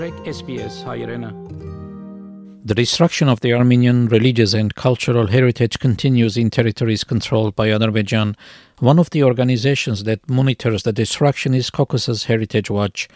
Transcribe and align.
Trek 0.00 0.24
SBS 0.24 0.82
Hayrena. 0.82 1.30
The 2.64 2.74
destruction 2.74 3.28
of 3.28 3.40
the 3.40 3.52
Armenian 3.52 4.08
religious 4.08 4.54
and 4.54 4.74
cultural 4.74 5.26
heritage 5.26 5.78
continues 5.78 6.38
in 6.38 6.48
territories 6.48 7.04
controlled 7.04 7.54
by 7.54 7.70
Azerbaijan. 7.70 8.34
One 8.78 8.98
of 8.98 9.10
the 9.10 9.22
organizations 9.22 10.04
that 10.04 10.26
monitors 10.26 10.84
the 10.84 10.94
destruction 10.94 11.52
is 11.52 11.68
Caucasus 11.68 12.24
Heritage 12.24 12.70
Watch. 12.70 13.08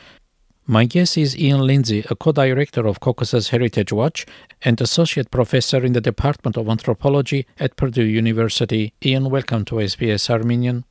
My 0.67 0.85
guest 0.85 1.17
is 1.17 1.39
Ian 1.39 1.67
Lindsay, 1.67 2.05
a 2.11 2.15
co 2.15 2.33
director 2.33 2.87
of 2.87 3.01
Caucasus 3.01 3.49
Heritage 3.49 3.91
Watch 3.91 4.27
and 4.61 4.79
associate 4.79 5.31
professor 5.31 5.83
in 5.83 5.95
the 5.95 6.03
Department 6.03 6.59
of 6.59 6.69
Anthropology 6.69 7.47
at 7.59 7.77
Purdue 7.77 8.05
University. 8.05 8.93
Ian, 9.03 9.31
welcome 9.31 9.65
to 9.65 9.77
SBS 9.77 10.29
Armenian. 10.29 10.85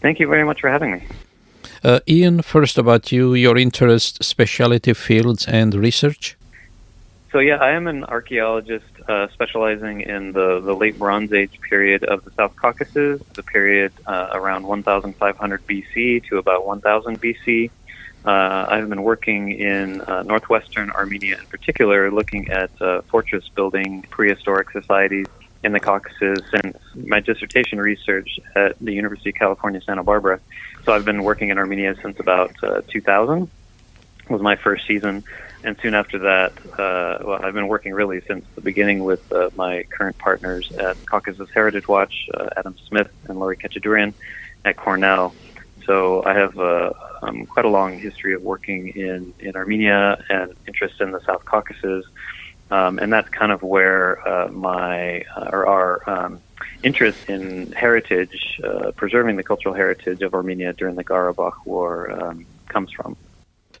Thank 0.00 0.18
you 0.18 0.28
very 0.28 0.44
much 0.44 0.62
for 0.62 0.70
having 0.70 0.92
me. 0.92 1.02
Uh, 1.84 2.00
Ian, 2.08 2.42
first 2.42 2.78
about 2.78 3.12
you, 3.12 3.34
your 3.34 3.56
interest, 3.56 4.22
specialty 4.22 4.94
fields, 4.94 5.46
and 5.46 5.74
research. 5.74 6.36
So, 7.30 7.40
yeah, 7.40 7.56
I 7.56 7.72
am 7.72 7.86
an 7.86 8.04
archaeologist 8.04 8.86
uh, 9.06 9.28
specializing 9.28 10.00
in 10.00 10.32
the, 10.32 10.60
the 10.60 10.74
late 10.74 10.98
Bronze 10.98 11.32
Age 11.32 11.60
period 11.60 12.02
of 12.04 12.24
the 12.24 12.30
South 12.30 12.56
Caucasus, 12.56 13.22
the 13.34 13.42
period 13.42 13.92
uh, 14.06 14.30
around 14.32 14.66
1500 14.66 15.66
BC 15.66 16.24
to 16.28 16.38
about 16.38 16.66
1000 16.66 17.20
BC. 17.20 17.70
Uh, 18.24 18.66
I've 18.68 18.88
been 18.88 19.02
working 19.02 19.52
in 19.52 20.00
uh, 20.02 20.22
northwestern 20.22 20.90
Armenia 20.90 21.38
in 21.38 21.46
particular, 21.46 22.10
looking 22.10 22.50
at 22.50 22.70
uh, 22.80 23.02
fortress 23.02 23.46
building 23.54 24.02
prehistoric 24.10 24.70
societies 24.70 25.26
in 25.64 25.72
the 25.72 25.80
Caucasus 25.80 26.38
since 26.50 26.78
my 26.94 27.20
dissertation 27.20 27.80
research 27.80 28.40
at 28.54 28.78
the 28.80 28.92
University 28.92 29.30
of 29.30 29.36
California, 29.36 29.80
Santa 29.82 30.02
Barbara. 30.02 30.40
So 30.88 30.94
I've 30.94 31.04
been 31.04 31.22
working 31.22 31.50
in 31.50 31.58
Armenia 31.58 31.94
since 32.02 32.18
about 32.18 32.54
uh, 32.62 32.80
2000 32.90 33.50
was 34.30 34.40
my 34.40 34.56
first 34.56 34.86
season, 34.86 35.22
and 35.62 35.76
soon 35.82 35.94
after 35.94 36.18
that, 36.20 36.52
uh, 36.78 37.18
well, 37.26 37.44
I've 37.44 37.52
been 37.52 37.68
working 37.68 37.92
really 37.92 38.22
since 38.26 38.46
the 38.54 38.62
beginning 38.62 39.04
with 39.04 39.20
uh, 39.30 39.50
my 39.54 39.82
current 39.90 40.16
partners 40.16 40.72
at 40.78 40.96
Caucasus 41.04 41.50
Heritage 41.52 41.86
Watch, 41.88 42.14
uh, 42.32 42.48
Adam 42.56 42.74
Smith 42.88 43.10
and 43.24 43.38
Lori 43.38 43.58
Khatchadourian 43.58 44.14
at 44.64 44.78
Cornell. 44.78 45.34
So 45.84 46.24
I 46.24 46.32
have 46.32 46.58
uh, 46.58 46.94
um, 47.20 47.44
quite 47.44 47.66
a 47.66 47.68
long 47.68 47.98
history 47.98 48.32
of 48.32 48.40
working 48.40 48.88
in, 48.88 49.34
in 49.40 49.56
Armenia 49.56 50.24
and 50.30 50.54
interest 50.66 51.02
in 51.02 51.12
the 51.12 51.20
South 51.26 51.44
Caucasus. 51.44 52.06
Um, 52.70 52.98
and 52.98 53.12
that's 53.12 53.28
kind 53.30 53.52
of 53.52 53.62
where 53.62 54.26
uh, 54.28 54.48
my 54.48 55.24
uh, 55.36 55.50
or 55.52 55.66
our 55.66 56.10
um, 56.10 56.40
interest 56.82 57.28
in 57.28 57.72
heritage, 57.72 58.60
uh, 58.62 58.92
preserving 58.92 59.36
the 59.36 59.42
cultural 59.42 59.74
heritage 59.74 60.22
of 60.22 60.34
Armenia 60.34 60.72
during 60.72 60.94
the 60.94 61.04
Karabakh 61.04 61.64
War, 61.64 62.10
um, 62.10 62.46
comes 62.68 62.90
from. 62.92 63.16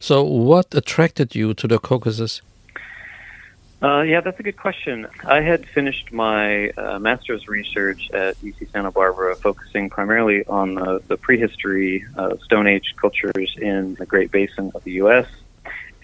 So, 0.00 0.22
what 0.22 0.74
attracted 0.74 1.34
you 1.34 1.54
to 1.54 1.66
the 1.68 1.78
Caucasus? 1.78 2.40
Uh, 3.80 4.00
yeah, 4.00 4.20
that's 4.20 4.40
a 4.40 4.42
good 4.42 4.56
question. 4.56 5.06
I 5.24 5.40
had 5.40 5.64
finished 5.66 6.12
my 6.12 6.70
uh, 6.70 6.98
master's 6.98 7.46
research 7.46 8.10
at 8.12 8.36
UC 8.42 8.72
Santa 8.72 8.90
Barbara, 8.90 9.36
focusing 9.36 9.88
primarily 9.88 10.44
on 10.46 10.74
the, 10.74 11.00
the 11.06 11.16
prehistory 11.16 12.04
of 12.16 12.42
Stone 12.42 12.66
Age 12.66 12.94
cultures 12.96 13.54
in 13.56 13.94
the 13.94 14.06
Great 14.06 14.32
Basin 14.32 14.72
of 14.74 14.82
the 14.82 14.92
U.S. 14.92 15.26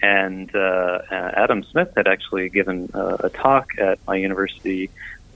And 0.05 0.55
uh, 0.55 0.99
Adam 1.09 1.63
Smith 1.63 1.91
had 1.97 2.07
actually 2.07 2.49
given 2.49 2.91
uh, 2.93 3.17
a 3.21 3.29
talk 3.29 3.71
at 3.79 3.97
my 4.05 4.15
university 4.15 4.91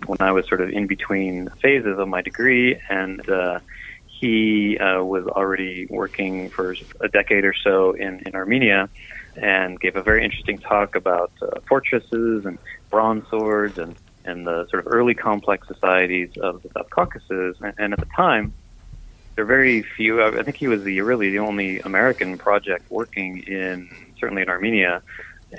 when 0.06 0.22
I 0.22 0.32
was 0.32 0.48
sort 0.48 0.62
of 0.62 0.70
in 0.70 0.86
between 0.86 1.50
phases 1.60 1.98
of 1.98 2.08
my 2.08 2.22
degree, 2.22 2.80
and 2.88 3.28
uh, 3.28 3.62
he 4.06 4.78
uh, 4.78 5.04
was 5.04 5.26
already 5.26 5.88
working 5.90 6.52
for 6.52 6.76
a 7.02 7.08
decade 7.08 7.46
or 7.46 7.56
so 7.64 7.94
in, 7.94 8.22
in 8.28 8.36
Armenia 8.36 8.90
and 9.36 9.80
gave 9.80 9.96
a 9.96 10.04
very 10.04 10.24
interesting 10.24 10.60
talk 10.60 10.94
about 10.94 11.32
uh, 11.42 11.62
fortresses 11.68 12.46
and 12.46 12.60
bronze 12.92 13.28
swords 13.30 13.80
and, 13.80 13.96
and 14.24 14.46
the 14.46 14.68
sort 14.68 14.86
of 14.86 14.94
early 14.94 15.16
complex 15.16 15.68
societies 15.68 16.30
of 16.38 16.62
the 16.62 16.70
South 16.78 16.92
Caucasus. 16.92 17.58
And, 17.60 17.74
and 17.80 17.94
at 17.94 18.00
the 18.00 18.12
time, 18.16 18.54
there 19.34 19.46
are 19.46 19.48
very 19.48 19.82
few. 19.82 20.22
I 20.22 20.44
think 20.44 20.58
he 20.58 20.68
was 20.68 20.84
the 20.84 21.02
really 21.02 21.32
the 21.32 21.40
only 21.40 21.80
American 21.80 22.38
project 22.38 22.92
working 22.92 23.40
in 23.48 23.90
certainly 24.20 24.42
in 24.42 24.50
Armenia. 24.50 25.02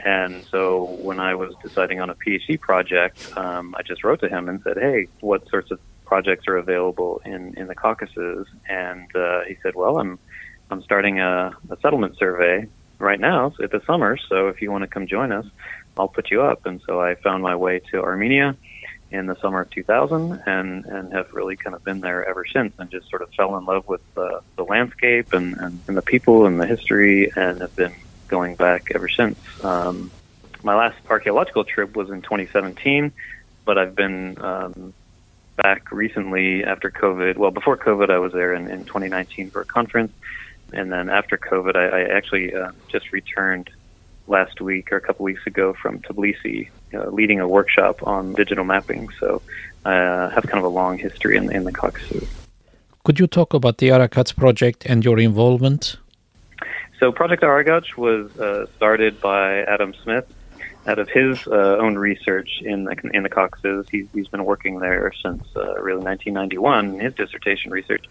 And 0.04 0.44
so 0.44 0.84
when 1.02 1.18
I 1.18 1.34
was 1.34 1.54
deciding 1.62 2.00
on 2.00 2.10
a 2.10 2.14
PhD 2.14 2.60
project, 2.60 3.36
um, 3.36 3.74
I 3.76 3.82
just 3.82 4.04
wrote 4.04 4.20
to 4.20 4.28
him 4.28 4.48
and 4.48 4.62
said, 4.62 4.76
"Hey, 4.78 5.08
what 5.20 5.48
sorts 5.48 5.70
of 5.72 5.80
projects 6.04 6.46
are 6.46 6.56
available 6.56 7.20
in 7.24 7.54
in 7.56 7.66
the 7.66 7.74
Caucasus?" 7.74 8.46
And 8.68 9.14
uh, 9.16 9.42
he 9.48 9.56
said, 9.62 9.74
"Well, 9.74 9.98
I'm 9.98 10.18
I'm 10.70 10.82
starting 10.82 11.18
a, 11.18 11.52
a 11.70 11.76
settlement 11.80 12.18
survey 12.18 12.68
right 13.00 13.18
now 13.18 13.52
at 13.62 13.72
the 13.72 13.82
summer. 13.86 14.16
So 14.16 14.48
if 14.48 14.62
you 14.62 14.70
want 14.70 14.82
to 14.82 14.88
come 14.88 15.06
join 15.06 15.32
us, 15.32 15.46
I'll 15.96 16.08
put 16.08 16.30
you 16.30 16.42
up. 16.42 16.66
And 16.66 16.80
so 16.86 17.00
I 17.00 17.16
found 17.16 17.42
my 17.42 17.56
way 17.56 17.80
to 17.90 18.02
Armenia 18.02 18.56
in 19.10 19.26
the 19.26 19.34
summer 19.40 19.62
of 19.62 19.70
2000 19.70 20.42
and, 20.46 20.84
and 20.84 21.12
have 21.12 21.32
really 21.32 21.56
kind 21.56 21.74
of 21.74 21.82
been 21.82 22.00
there 22.00 22.24
ever 22.28 22.44
since 22.46 22.72
and 22.78 22.90
just 22.90 23.10
sort 23.10 23.22
of 23.22 23.30
fell 23.34 23.56
in 23.56 23.64
love 23.64 23.88
with 23.88 24.00
the, 24.14 24.40
the 24.56 24.64
landscape 24.64 25.32
and, 25.32 25.56
and, 25.56 25.80
and 25.88 25.96
the 25.96 26.02
people 26.02 26.46
and 26.46 26.60
the 26.60 26.66
history 26.66 27.32
and 27.34 27.60
have 27.60 27.74
been 27.74 27.92
going 28.30 28.54
back 28.54 28.92
ever 28.94 29.08
since. 29.08 29.38
Um, 29.64 30.10
my 30.62 30.74
last 30.74 30.96
archaeological 31.08 31.64
trip 31.64 31.96
was 31.96 32.10
in 32.10 32.22
2017, 32.22 33.12
but 33.64 33.76
I've 33.76 33.94
been 33.94 34.40
um, 34.42 34.94
back 35.56 35.90
recently 35.92 36.64
after 36.64 36.90
COVID. 36.90 37.36
Well, 37.36 37.50
before 37.50 37.76
COVID, 37.76 38.10
I 38.10 38.18
was 38.18 38.32
there 38.32 38.54
in, 38.54 38.68
in 38.68 38.84
2019 38.84 39.50
for 39.50 39.60
a 39.60 39.64
conference 39.64 40.12
and 40.72 40.92
then 40.92 41.08
after 41.08 41.36
COVID, 41.36 41.76
I, 41.76 42.00
I 42.00 42.16
actually 42.16 42.54
uh, 42.54 42.72
just 42.88 43.12
returned 43.12 43.70
last 44.26 44.60
week 44.60 44.92
or 44.92 44.96
a 44.96 45.00
couple 45.00 45.24
weeks 45.24 45.44
ago 45.46 45.74
from 45.74 45.98
Tbilisi, 46.00 46.68
uh, 46.94 47.08
leading 47.10 47.40
a 47.40 47.48
workshop 47.48 48.06
on 48.06 48.34
digital 48.34 48.64
mapping. 48.64 49.08
So 49.18 49.42
I 49.84 49.96
uh, 49.96 50.30
have 50.30 50.44
kind 50.44 50.58
of 50.58 50.64
a 50.64 50.74
long 50.74 50.98
history 50.98 51.36
in, 51.36 51.50
in 51.52 51.64
the 51.64 51.72
Caucasus. 51.72 52.28
Could 53.02 53.18
you 53.18 53.26
talk 53.26 53.54
about 53.54 53.78
the 53.78 53.88
Aragats 53.88 54.36
project 54.36 54.86
and 54.86 55.04
your 55.04 55.18
involvement? 55.18 55.96
So 57.00 57.10
Project 57.10 57.42
Aragats 57.42 57.96
was 57.96 58.38
uh, 58.38 58.66
started 58.76 59.22
by 59.22 59.62
Adam 59.62 59.94
Smith 60.02 60.30
out 60.86 60.98
of 60.98 61.08
his 61.08 61.46
uh, 61.46 61.78
own 61.80 61.96
research 61.96 62.60
in 62.60 62.84
the 62.84 62.94
in 63.14 63.22
the 63.22 63.30
Caucasus. 63.30 63.86
He's, 63.90 64.06
he's 64.12 64.28
been 64.28 64.44
working 64.44 64.80
there 64.80 65.10
since 65.22 65.42
uh, 65.56 65.80
really 65.80 66.04
1991. 66.04 66.94
in 66.94 67.00
His 67.00 67.14
dissertation 67.14 67.70
research, 67.70 68.04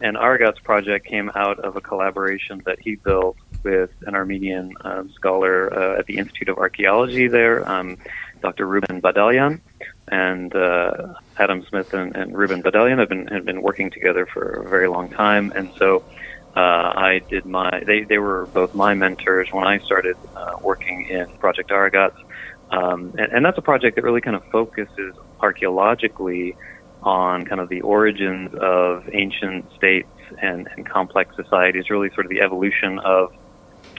and 0.00 0.16
Aragats 0.16 0.62
project 0.62 1.06
came 1.06 1.28
out 1.34 1.58
of 1.58 1.74
a 1.74 1.80
collaboration 1.80 2.62
that 2.66 2.78
he 2.78 2.94
built 2.94 3.36
with 3.64 3.90
an 4.06 4.14
Armenian 4.14 4.74
um, 4.82 5.10
scholar 5.10 5.76
uh, 5.76 5.98
at 5.98 6.06
the 6.06 6.18
Institute 6.18 6.48
of 6.48 6.56
Archaeology 6.56 7.26
there, 7.26 7.68
um, 7.68 7.98
Dr. 8.42 8.68
Ruben 8.68 9.02
Badalyan, 9.02 9.60
and 10.06 10.54
uh, 10.54 11.14
Adam 11.36 11.66
Smith 11.68 11.92
and, 11.94 12.14
and 12.14 12.38
Ruben 12.38 12.62
Badalyan 12.62 13.00
have 13.00 13.08
been 13.08 13.26
have 13.26 13.44
been 13.44 13.60
working 13.60 13.90
together 13.90 14.24
for 14.24 14.42
a 14.42 14.68
very 14.68 14.86
long 14.86 15.10
time, 15.10 15.52
and 15.56 15.68
so. 15.76 16.04
Uh, 16.56 16.92
I 16.96 17.20
did 17.28 17.44
my. 17.44 17.82
They 17.84 18.04
they 18.04 18.18
were 18.18 18.46
both 18.46 18.74
my 18.74 18.94
mentors 18.94 19.52
when 19.52 19.64
I 19.64 19.78
started 19.80 20.16
uh, 20.34 20.56
working 20.62 21.06
in 21.06 21.26
Project 21.36 21.70
Aragats, 21.70 22.16
um, 22.70 23.14
and, 23.18 23.30
and 23.32 23.44
that's 23.44 23.58
a 23.58 23.62
project 23.62 23.96
that 23.96 24.04
really 24.04 24.22
kind 24.22 24.34
of 24.34 24.44
focuses 24.46 25.14
archaeologically 25.40 26.56
on 27.02 27.44
kind 27.44 27.60
of 27.60 27.68
the 27.68 27.82
origins 27.82 28.54
of 28.54 29.08
ancient 29.12 29.70
states 29.74 30.08
and, 30.40 30.66
and 30.74 30.88
complex 30.88 31.36
societies, 31.36 31.90
really 31.90 32.08
sort 32.10 32.24
of 32.24 32.30
the 32.30 32.40
evolution 32.40 32.98
of 33.00 33.34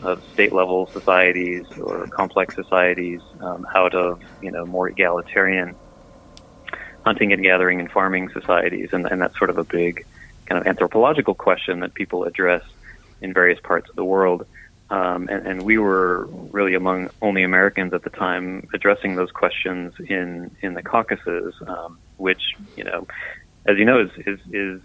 of 0.04 0.24
state 0.34 0.52
level 0.52 0.88
societies 0.88 1.66
or 1.80 2.08
complex 2.08 2.56
societies 2.56 3.22
um, 3.42 3.68
out 3.76 3.94
of 3.94 4.20
you 4.42 4.52
know 4.52 4.66
more 4.66 4.90
egalitarian 4.90 5.76
hunting 7.06 7.32
and 7.32 7.44
gathering 7.44 7.80
and 7.80 7.92
farming 7.92 8.30
societies, 8.30 8.90
and, 8.94 9.06
and 9.06 9.22
that's 9.22 9.38
sort 9.38 9.50
of 9.50 9.58
a 9.58 9.64
big 9.64 10.06
kind 10.48 10.60
of 10.62 10.68
anthropological 10.68 11.36
question 11.36 11.82
that 11.82 11.94
people 11.94 12.24
address 12.24 12.64
in 13.22 13.34
various 13.34 13.60
parts 13.60 13.90
of 13.90 13.96
the 13.96 14.04
world. 14.04 14.46
Um, 14.90 15.28
and, 15.30 15.46
and, 15.46 15.62
we 15.64 15.78
were 15.78 16.28
really 16.52 16.74
among 16.74 17.10
only 17.22 17.44
Americans 17.44 17.94
at 17.94 18.04
the 18.04 18.10
time 18.10 18.70
addressing 18.74 19.16
those 19.18 19.32
questions 19.32 19.94
in 20.00 20.50
in 20.62 20.76
the 20.76 20.82
Caucasus, 20.82 21.56
um, 21.68 22.00
which 22.16 22.56
you 22.78 22.86
know, 22.86 23.06
as 23.66 23.78
you 23.78 23.84
know, 23.84 24.00
is, 24.00 24.12
is 24.26 24.40
is 24.54 24.82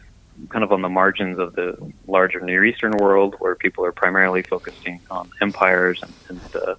kind 0.48 0.64
of 0.64 0.72
on 0.72 0.82
the 0.82 0.88
margins 0.88 1.38
of 1.38 1.54
the 1.54 1.76
larger 2.08 2.40
Near 2.40 2.64
Eastern 2.64 2.96
world, 2.96 3.36
where 3.38 3.54
people 3.54 3.84
are 3.84 3.92
primarily 3.92 4.42
focusing 4.42 5.00
on 5.08 5.30
empires 5.40 6.02
and, 6.02 6.40
and 6.52 6.76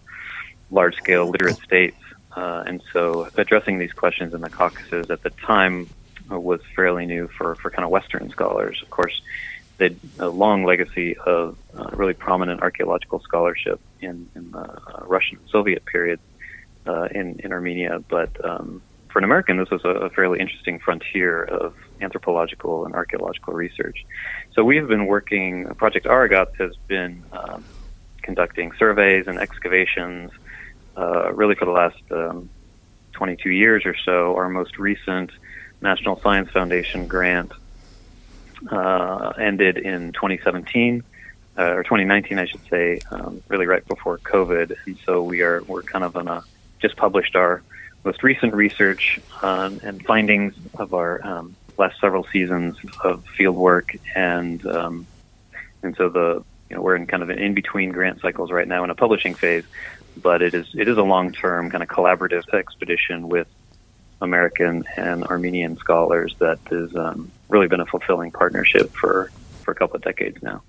large 0.73 0.95
scale 0.95 1.29
literate 1.29 1.57
states. 1.57 1.97
Uh, 2.35 2.63
and 2.65 2.81
so, 2.91 3.29
addressing 3.37 3.77
these 3.77 3.93
questions 3.93 4.33
in 4.33 4.41
the 4.41 4.49
Caucasus 4.49 5.09
at 5.09 5.21
the 5.21 5.29
time 5.29 5.87
was 6.29 6.61
fairly 6.75 7.05
new 7.05 7.27
for, 7.27 7.55
for 7.55 7.69
kind 7.69 7.83
of 7.83 7.89
Western 7.89 8.29
scholars. 8.29 8.81
Of 8.81 8.89
course, 8.89 9.21
they 9.77 9.95
a 10.19 10.27
long 10.27 10.63
legacy 10.63 11.17
of 11.17 11.57
uh, 11.77 11.89
really 11.93 12.13
prominent 12.13 12.61
archaeological 12.61 13.19
scholarship 13.19 13.79
in, 14.01 14.29
in 14.35 14.51
the 14.51 14.59
uh, 14.59 15.03
Russian 15.05 15.39
Soviet 15.49 15.85
period 15.85 16.19
uh, 16.85 17.07
in, 17.11 17.39
in 17.39 17.51
Armenia. 17.51 18.03
But 18.07 18.43
um, 18.45 18.81
for 19.09 19.19
an 19.19 19.25
American, 19.25 19.57
this 19.57 19.69
was 19.69 19.83
a, 19.83 19.89
a, 19.89 20.09
fairly 20.09 20.39
interesting 20.39 20.79
frontier 20.79 21.43
of 21.43 21.75
anthropological 22.01 22.85
and 22.85 22.93
archaeological 22.93 23.53
research. 23.53 24.05
So 24.53 24.63
we 24.63 24.77
have 24.77 24.87
been 24.87 25.05
working, 25.05 25.65
Project 25.75 26.05
Aragats 26.05 26.55
has 26.57 26.75
been 26.87 27.23
um, 27.31 27.63
conducting 28.21 28.71
surveys 28.73 29.27
and 29.27 29.37
excavations 29.37 30.31
uh, 30.97 31.31
really 31.33 31.55
for 31.55 31.65
the 31.65 31.71
last 31.71 32.01
um, 32.11 32.49
22 33.13 33.49
years 33.49 33.85
or 33.85 33.95
so. 34.05 34.35
Our 34.35 34.49
most 34.49 34.77
recent 34.77 35.31
National 35.83 36.19
Science 36.21 36.49
Foundation 36.49 37.07
grant 37.07 37.51
uh, 38.71 39.33
ended 39.37 39.77
in 39.77 40.13
2017 40.13 41.03
uh, 41.57 41.61
or 41.61 41.83
2019, 41.83 42.39
I 42.39 42.45
should 42.45 42.65
say, 42.69 42.99
um, 43.11 43.43
really 43.47 43.67
right 43.67 43.85
before 43.87 44.17
COVID, 44.17 44.75
and 44.85 44.97
so 45.05 45.21
we 45.21 45.41
are 45.41 45.61
we're 45.63 45.83
kind 45.83 46.03
of 46.03 46.15
on 46.15 46.27
a 46.27 46.43
just 46.81 46.95
published 46.95 47.35
our 47.35 47.61
most 48.03 48.23
recent 48.23 48.53
research 48.55 49.19
um, 49.41 49.79
and 49.83 50.03
findings 50.03 50.55
of 50.75 50.93
our 50.93 51.25
um, 51.25 51.55
last 51.77 51.99
several 52.01 52.25
seasons 52.31 52.77
of 53.03 53.23
field 53.37 53.55
work, 53.55 53.95
and 54.15 54.65
um, 54.65 55.05
and 55.83 55.95
so 55.95 56.09
the 56.09 56.43
you 56.69 56.75
know 56.75 56.81
we're 56.81 56.95
in 56.95 57.05
kind 57.05 57.21
of 57.21 57.29
an 57.29 57.37
in 57.37 57.53
between 57.53 57.91
grant 57.91 58.21
cycles 58.21 58.51
right 58.51 58.67
now 58.67 58.83
in 58.83 58.89
a 58.89 58.95
publishing 58.95 59.35
phase, 59.35 59.65
but 60.17 60.41
it 60.41 60.55
is 60.55 60.67
it 60.73 60.87
is 60.87 60.97
a 60.97 61.03
long 61.03 61.31
term 61.33 61.69
kind 61.69 61.83
of 61.83 61.89
collaborative 61.89 62.51
expedition 62.53 63.29
with 63.29 63.47
American 64.23 64.83
and 64.97 65.23
Armenian 65.25 65.77
scholars 65.77 66.35
that 66.39 66.59
has 66.69 66.95
um, 66.95 67.31
really 67.49 67.67
been 67.67 67.81
a 67.81 67.85
fulfilling 67.85 68.31
partnership 68.31 68.91
for 68.93 69.31
for 69.61 69.71
a 69.71 69.75
couple 69.75 69.95
of 69.95 70.01
decades 70.01 70.41
now 70.41 70.61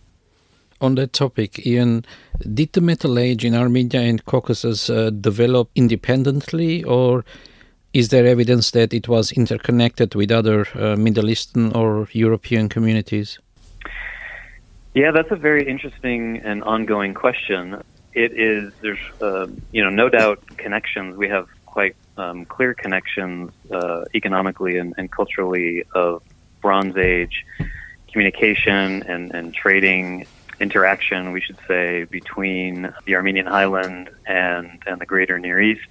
on 0.81 0.95
that 0.97 1.13
topic, 1.13 1.67
Ian, 1.67 2.05
did 2.53 2.73
the 2.73 2.81
Metal 2.81 3.19
Age 3.19 3.45
in 3.45 3.55
Armenia 3.55 4.01
and 4.01 4.25
Caucasus 4.25 4.91
uh, 4.91 5.11
develop 5.11 5.71
independently, 5.75 6.85
or 6.85 7.25
is 7.93 8.09
there 8.11 8.27
evidence 8.27 8.73
that 8.73 8.93
it 8.93 9.09
was 9.09 9.33
interconnected 9.33 10.15
with 10.15 10.31
other 10.31 10.67
uh, 10.75 10.97
Middle 10.97 11.31
Eastern 11.31 11.73
or 11.73 12.09
European 12.13 12.69
communities? 12.69 13.39
Yeah, 14.95 15.11
that's 15.11 15.31
a 15.31 15.37
very 15.37 15.69
interesting 15.69 16.39
and 16.45 16.63
ongoing 16.65 17.15
question. 17.15 17.83
It 18.13 18.33
is 18.39 18.73
there's 18.81 19.05
uh, 19.21 19.47
you 19.73 19.83
know 19.83 19.91
no 19.91 20.09
doubt 20.09 20.39
connections. 20.57 21.17
We 21.17 21.29
have 21.29 21.49
quite 21.75 21.97
um, 22.17 22.45
clear 22.45 22.73
connections 22.73 23.51
uh, 23.73 24.05
economically 24.15 24.79
and, 24.79 24.95
and 24.97 25.11
culturally 25.11 25.83
of 25.93 26.23
Bronze 26.63 26.97
Age 26.97 27.45
communication 28.13 29.03
and, 29.03 29.35
and 29.35 29.53
trading 29.53 30.25
interaction, 30.61 31.33
we 31.33 31.41
should 31.41 31.59
say, 31.67 32.05
between 32.05 32.95
the 33.07 33.17
Armenian 33.17 33.47
highland 33.47 34.09
and, 34.25 34.81
and 34.87 35.01
the 35.01 35.05
greater 35.05 35.37
Near 35.41 35.61
East. 35.61 35.89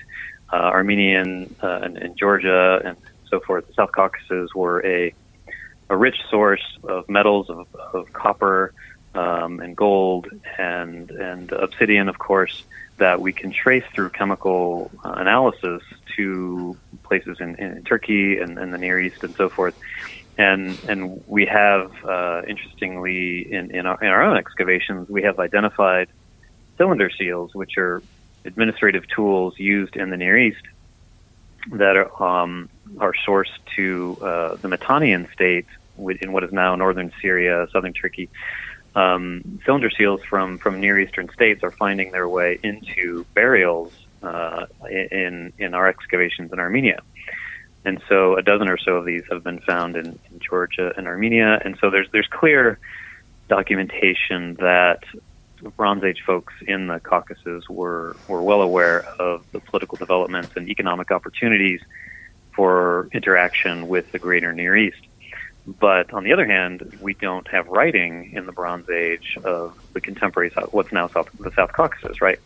Uh, 0.53 0.71
Armenian 0.79 1.53
uh, 1.61 1.79
and, 1.83 1.97
and, 1.97 2.17
Georgia 2.17 2.81
and 2.85 2.95
so 3.29 3.41
forth, 3.41 3.67
the 3.67 3.73
South 3.73 3.91
Caucasus 3.91 4.55
were 4.55 4.79
a, 4.85 5.13
a 5.89 5.97
rich 5.97 6.15
source 6.31 6.65
of 6.83 7.09
metals, 7.09 7.49
of, 7.49 7.67
of 7.93 8.13
copper 8.13 8.73
um, 9.15 9.59
and 9.59 9.75
gold 9.75 10.27
and, 10.57 11.11
and 11.11 11.51
obsidian, 11.51 12.09
of 12.09 12.17
course, 12.17 12.63
that 12.97 13.21
we 13.21 13.33
can 13.33 13.51
trace 13.51 13.83
through 13.93 14.09
chemical 14.09 14.91
uh, 15.03 15.13
analysis 15.17 15.81
to 16.15 16.77
places 17.03 17.37
in, 17.39 17.55
in 17.55 17.83
Turkey 17.83 18.37
and, 18.37 18.57
and 18.57 18.73
the 18.73 18.77
Near 18.77 18.99
East 18.99 19.23
and 19.23 19.35
so 19.35 19.49
forth 19.49 19.75
and 20.37 20.79
and 20.87 21.23
we 21.27 21.45
have 21.45 21.91
uh, 22.03 22.41
interestingly 22.47 23.53
in 23.53 23.69
in 23.69 23.85
our, 23.85 24.01
in 24.01 24.07
our 24.07 24.23
own 24.23 24.37
excavations 24.37 25.07
we 25.07 25.21
have 25.23 25.39
identified 25.39 26.07
cylinder 26.77 27.09
seals, 27.09 27.53
which 27.53 27.77
are 27.77 28.01
administrative 28.45 29.07
tools 29.07 29.57
used 29.57 29.95
in 29.95 30.09
the 30.09 30.17
Near 30.17 30.37
East 30.37 30.63
that 31.71 31.95
are 31.95 32.23
um, 32.23 32.69
are 32.99 33.13
sourced 33.25 33.57
to 33.75 34.17
uh, 34.21 34.55
the 34.55 34.67
Mitannian 34.67 35.31
state 35.33 35.67
in 35.97 36.31
what 36.31 36.43
is 36.43 36.51
now 36.51 36.75
northern 36.75 37.11
Syria, 37.21 37.67
southern 37.71 37.93
Turkey. 37.93 38.29
Um, 38.95 39.59
cylinder 39.65 39.89
seals 39.89 40.21
from 40.23 40.57
from 40.57 40.79
Near 40.79 40.99
Eastern 40.99 41.29
states 41.33 41.63
are 41.63 41.71
finding 41.71 42.11
their 42.11 42.29
way 42.29 42.59
into 42.63 43.25
burials 43.33 43.91
uh, 44.21 44.67
in 44.89 45.53
in 45.57 45.73
our 45.73 45.87
excavations 45.87 46.51
in 46.51 46.59
Armenia. 46.59 47.01
And 47.85 48.01
so 48.07 48.37
a 48.37 48.41
dozen 48.41 48.69
or 48.69 48.77
so 48.77 48.95
of 48.97 49.05
these 49.05 49.23
have 49.29 49.43
been 49.43 49.59
found 49.59 49.97
in, 49.97 50.05
in 50.05 50.39
Georgia 50.39 50.93
and 50.95 51.07
Armenia. 51.07 51.59
And 51.63 51.77
so 51.81 51.89
there's 51.89 52.07
there's 52.11 52.27
clear 52.27 52.79
documentation 53.49 54.53
that 54.55 55.03
Bronze 55.75 56.03
Age 56.03 56.21
folks 56.25 56.53
in 56.67 56.87
the 56.87 56.99
Caucasus 56.99 57.67
were 57.69 58.15
were 58.27 58.41
well 58.41 58.61
aware 58.61 59.03
of 59.19 59.43
the 59.51 59.59
political 59.59 59.97
developments 59.97 60.51
and 60.55 60.69
economic 60.69 61.11
opportunities 61.11 61.81
for 62.55 63.09
interaction 63.11 63.87
with 63.87 64.11
the 64.11 64.19
greater 64.19 64.53
Near 64.53 64.77
East. 64.77 65.01
But 65.65 66.13
on 66.13 66.23
the 66.23 66.33
other 66.33 66.45
hand, 66.45 66.97
we 67.01 67.13
don't 67.13 67.47
have 67.47 67.67
writing 67.67 68.33
in 68.33 68.45
the 68.45 68.51
Bronze 68.51 68.89
Age 68.89 69.37
of 69.43 69.77
the 69.93 70.01
contemporary 70.01 70.51
what's 70.71 70.91
now 70.91 71.07
South, 71.07 71.29
the 71.39 71.51
South 71.51 71.71
Caucasus, 71.71 72.21
right? 72.21 72.39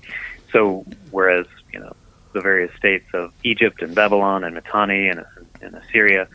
So 0.51 0.85
whereas 1.09 1.47
you 1.73 1.79
know 1.79 1.95
the 2.33 2.41
various 2.41 2.75
states 2.77 3.07
of 3.13 3.33
Egypt 3.43 3.81
and 3.81 3.95
Babylon 3.95 4.43
and 4.43 4.55
Mitanni 4.55 5.09
and, 5.09 5.25
and 5.61 5.75
Assyria 5.75 6.27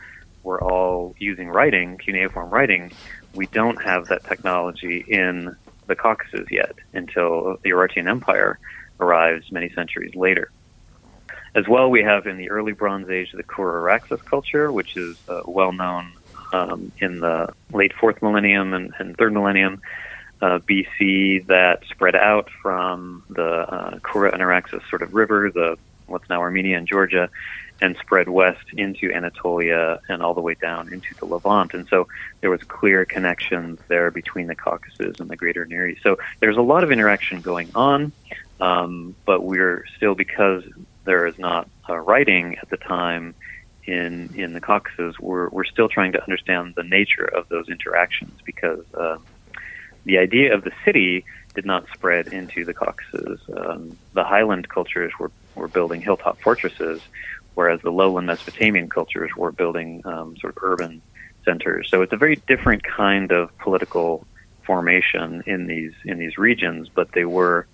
were 0.43 0.61
all 0.61 1.15
using 1.19 1.49
writing, 1.49 1.97
cuneiform 1.97 2.49
writing. 2.49 2.91
We 3.33 3.47
don't 3.47 3.81
have 3.81 4.07
that 4.07 4.25
technology 4.25 5.05
in 5.07 5.55
the 5.87 5.95
Caucasus 5.95 6.47
yet 6.51 6.75
until 6.93 7.57
the 7.63 7.69
Urartian 7.69 8.09
Empire 8.09 8.59
arrives 8.99 9.51
many 9.51 9.69
centuries 9.69 10.15
later. 10.15 10.51
As 11.55 11.67
well, 11.67 11.89
we 11.89 12.03
have 12.03 12.25
in 12.25 12.37
the 12.37 12.49
early 12.49 12.73
Bronze 12.73 13.09
Age 13.09 13.31
the 13.31 13.43
Kura-Araxes 13.43 14.25
culture, 14.25 14.71
which 14.71 14.97
is 14.97 15.17
uh, 15.29 15.41
well 15.45 15.71
known 15.71 16.11
um, 16.53 16.91
in 16.99 17.19
the 17.19 17.53
late 17.73 17.93
fourth 17.93 18.21
millennium 18.21 18.73
and, 18.73 18.93
and 18.99 19.17
third 19.17 19.33
millennium 19.33 19.81
uh, 20.41 20.59
BC 20.59 21.45
that 21.47 21.83
spread 21.89 22.15
out 22.15 22.49
from 22.61 23.23
the 23.29 23.43
uh, 23.43 23.99
Kura 23.99 24.31
and 24.31 24.41
Araxes 24.41 24.87
sort 24.89 25.01
of 25.01 25.13
river, 25.13 25.49
the 25.49 25.77
what's 26.05 26.29
now 26.29 26.41
Armenia 26.41 26.77
and 26.77 26.87
Georgia, 26.87 27.29
and 27.81 27.95
spread 27.97 28.27
west 28.27 28.65
into 28.73 29.11
Anatolia 29.11 29.99
and 30.09 30.21
all 30.21 30.33
the 30.33 30.41
way 30.41 30.53
down 30.53 30.91
into 30.91 31.15
the 31.15 31.25
Levant. 31.25 31.73
And 31.73 31.87
so 31.87 32.07
there 32.41 32.49
was 32.49 32.61
clear 32.63 33.05
connections 33.05 33.79
there 33.87 34.11
between 34.11 34.47
the 34.47 34.55
Caucasus 34.55 35.19
and 35.19 35.29
the 35.29 35.37
Greater 35.37 35.65
Near 35.65 35.87
East. 35.87 36.03
So 36.03 36.17
there's 36.39 36.57
a 36.57 36.61
lot 36.61 36.83
of 36.83 36.91
interaction 36.91 37.41
going 37.41 37.69
on, 37.73 38.11
um, 38.59 39.15
but 39.25 39.43
we're 39.43 39.85
still 39.95 40.13
because 40.13 40.63
there 41.05 41.25
is 41.25 41.39
not 41.39 41.69
uh, 41.89 41.97
writing 41.97 42.57
at 42.61 42.69
the 42.69 42.77
time 42.77 43.33
in 43.85 44.33
in 44.35 44.53
the 44.53 44.61
Caucasus. 44.61 45.19
We're 45.19 45.49
we're 45.49 45.65
still 45.65 45.89
trying 45.89 46.13
to 46.13 46.21
understand 46.21 46.75
the 46.75 46.83
nature 46.83 47.25
of 47.25 47.49
those 47.49 47.69
interactions 47.69 48.39
because. 48.45 48.85
Uh, 48.93 49.17
the 50.05 50.17
idea 50.17 50.53
of 50.53 50.63
the 50.63 50.71
city 50.83 51.23
did 51.55 51.65
not 51.65 51.85
spread 51.93 52.27
into 52.27 52.65
the 52.65 52.73
Caucasus. 52.73 53.39
Um, 53.55 53.97
the 54.13 54.23
highland 54.23 54.67
cultures 54.69 55.13
were, 55.19 55.31
were 55.55 55.67
building 55.67 56.01
hilltop 56.01 56.41
fortresses, 56.41 57.01
whereas 57.55 57.81
the 57.81 57.91
lowland 57.91 58.27
Mesopotamian 58.27 58.89
cultures 58.89 59.31
were 59.37 59.51
building 59.51 60.01
um, 60.05 60.35
sort 60.37 60.57
of 60.57 60.63
urban 60.63 61.01
centers. 61.45 61.89
So 61.89 62.01
it's 62.01 62.13
a 62.13 62.17
very 62.17 62.35
different 62.47 62.83
kind 62.83 63.31
of 63.31 63.55
political 63.59 64.25
formation 64.63 65.43
in 65.45 65.67
these 65.67 65.93
in 66.05 66.17
these 66.17 66.37
regions, 66.37 66.89
but 66.89 67.11
they 67.11 67.25
were 67.25 67.67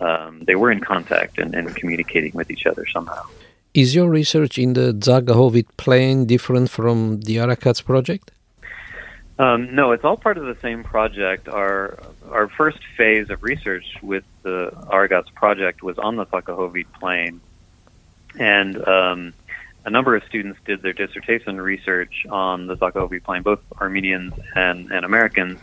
um, 0.00 0.42
they 0.46 0.54
were 0.54 0.70
in 0.70 0.80
contact 0.80 1.38
and, 1.38 1.54
and 1.54 1.74
communicating 1.74 2.32
with 2.34 2.50
each 2.50 2.66
other 2.66 2.86
somehow. 2.86 3.24
Is 3.74 3.92
your 3.92 4.08
research 4.08 4.56
in 4.56 4.74
the 4.74 4.92
Tsaghkahovit 4.92 5.66
plain 5.76 6.26
different 6.26 6.70
from 6.70 7.20
the 7.22 7.38
Aragats 7.38 7.84
project? 7.84 8.30
Um, 9.36 9.74
no, 9.74 9.90
it's 9.90 10.04
all 10.04 10.16
part 10.16 10.38
of 10.38 10.44
the 10.44 10.56
same 10.62 10.84
project. 10.84 11.48
Our 11.48 11.98
our 12.30 12.46
first 12.46 12.78
phase 12.96 13.30
of 13.30 13.42
research 13.42 13.84
with 14.00 14.22
the 14.42 14.70
Aragats 14.92 15.34
project 15.34 15.82
was 15.82 15.98
on 15.98 16.14
the 16.14 16.24
Tsaghkahovit 16.26 16.86
Plain, 17.00 17.40
and 18.38 18.76
um, 18.86 19.34
a 19.84 19.90
number 19.90 20.14
of 20.14 20.22
students 20.22 20.60
did 20.64 20.80
their 20.82 20.92
dissertation 20.92 21.60
research 21.60 22.26
on 22.30 22.68
the 22.68 22.76
Tsaghkahovit 22.76 23.24
Plain, 23.24 23.42
both 23.42 23.60
Armenians 23.80 24.34
and, 24.54 24.92
and 24.92 25.04
Americans. 25.04 25.58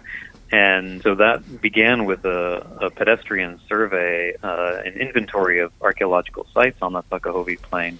And 0.51 1.01
so 1.01 1.15
that 1.15 1.61
began 1.61 2.05
with 2.05 2.25
a, 2.25 2.67
a 2.81 2.89
pedestrian 2.89 3.59
survey, 3.69 4.35
uh, 4.43 4.81
an 4.83 4.93
inventory 4.93 5.59
of 5.59 5.71
archaeological 5.81 6.45
sites 6.53 6.77
on 6.81 6.91
the 6.93 7.03
Tsaghkahovit 7.03 7.61
Plain 7.61 7.97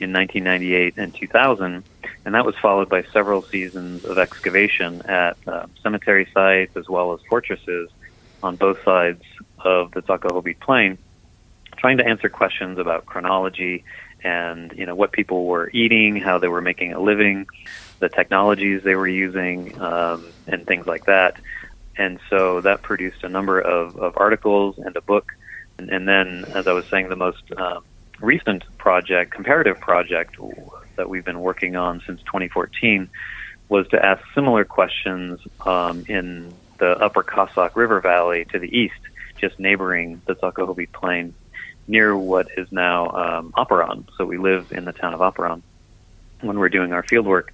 in 0.00 0.12
1998 0.12 0.94
and 0.96 1.14
2000, 1.14 1.84
and 2.24 2.34
that 2.34 2.44
was 2.44 2.56
followed 2.56 2.88
by 2.88 3.04
several 3.12 3.42
seasons 3.42 4.04
of 4.04 4.18
excavation 4.18 5.02
at 5.02 5.36
uh, 5.46 5.66
cemetery 5.80 6.26
sites 6.34 6.76
as 6.76 6.88
well 6.88 7.12
as 7.12 7.20
fortresses 7.28 7.88
on 8.42 8.56
both 8.56 8.82
sides 8.84 9.22
of 9.60 9.92
the 9.92 10.02
Tsaghkahovit 10.02 10.58
Plain, 10.58 10.98
trying 11.76 11.98
to 11.98 12.06
answer 12.06 12.28
questions 12.28 12.78
about 12.78 13.06
chronology 13.06 13.84
and 14.24 14.72
you 14.76 14.86
know 14.86 14.94
what 14.94 15.12
people 15.12 15.46
were 15.46 15.70
eating, 15.72 16.16
how 16.16 16.38
they 16.38 16.48
were 16.48 16.60
making 16.60 16.92
a 16.92 17.00
living, 17.00 17.46
the 17.98 18.08
technologies 18.08 18.82
they 18.82 18.94
were 18.94 19.08
using, 19.08 19.80
um, 19.80 20.26
and 20.46 20.66
things 20.66 20.86
like 20.86 21.06
that. 21.06 21.36
And 21.96 22.18
so 22.30 22.60
that 22.62 22.82
produced 22.82 23.22
a 23.22 23.28
number 23.28 23.60
of, 23.60 23.96
of 23.96 24.16
articles 24.16 24.78
and 24.78 24.96
a 24.96 25.00
book. 25.00 25.32
And, 25.78 25.90
and 25.90 26.08
then, 26.08 26.44
as 26.54 26.66
I 26.66 26.72
was 26.72 26.86
saying, 26.86 27.08
the 27.08 27.16
most 27.16 27.42
um, 27.56 27.84
recent 28.20 28.64
project, 28.78 29.32
comparative 29.32 29.78
project 29.80 30.36
that 30.96 31.08
we've 31.08 31.24
been 31.24 31.40
working 31.40 31.76
on 31.76 32.02
since 32.06 32.20
2014, 32.22 33.08
was 33.68 33.88
to 33.88 34.04
ask 34.04 34.22
similar 34.34 34.64
questions 34.64 35.40
um, 35.66 36.04
in 36.08 36.52
the 36.78 36.90
Upper 36.98 37.22
Kasakh 37.22 37.76
River 37.76 38.00
Valley 38.00 38.44
to 38.46 38.58
the 38.58 38.76
east, 38.76 39.00
just 39.38 39.58
neighboring 39.58 40.20
the 40.26 40.34
Tsaghkahovit 40.34 40.92
Plain 40.92 41.34
near 41.88 42.16
what 42.16 42.48
is 42.56 42.70
now 42.70 43.10
um, 43.10 43.52
Aparan. 43.52 44.04
So 44.16 44.24
we 44.24 44.38
live 44.38 44.72
in 44.72 44.84
the 44.84 44.92
town 44.92 45.14
of 45.14 45.20
Aparan 45.20 45.62
when 46.40 46.58
we're 46.58 46.68
doing 46.68 46.92
our 46.92 47.02
field 47.02 47.26
work. 47.26 47.52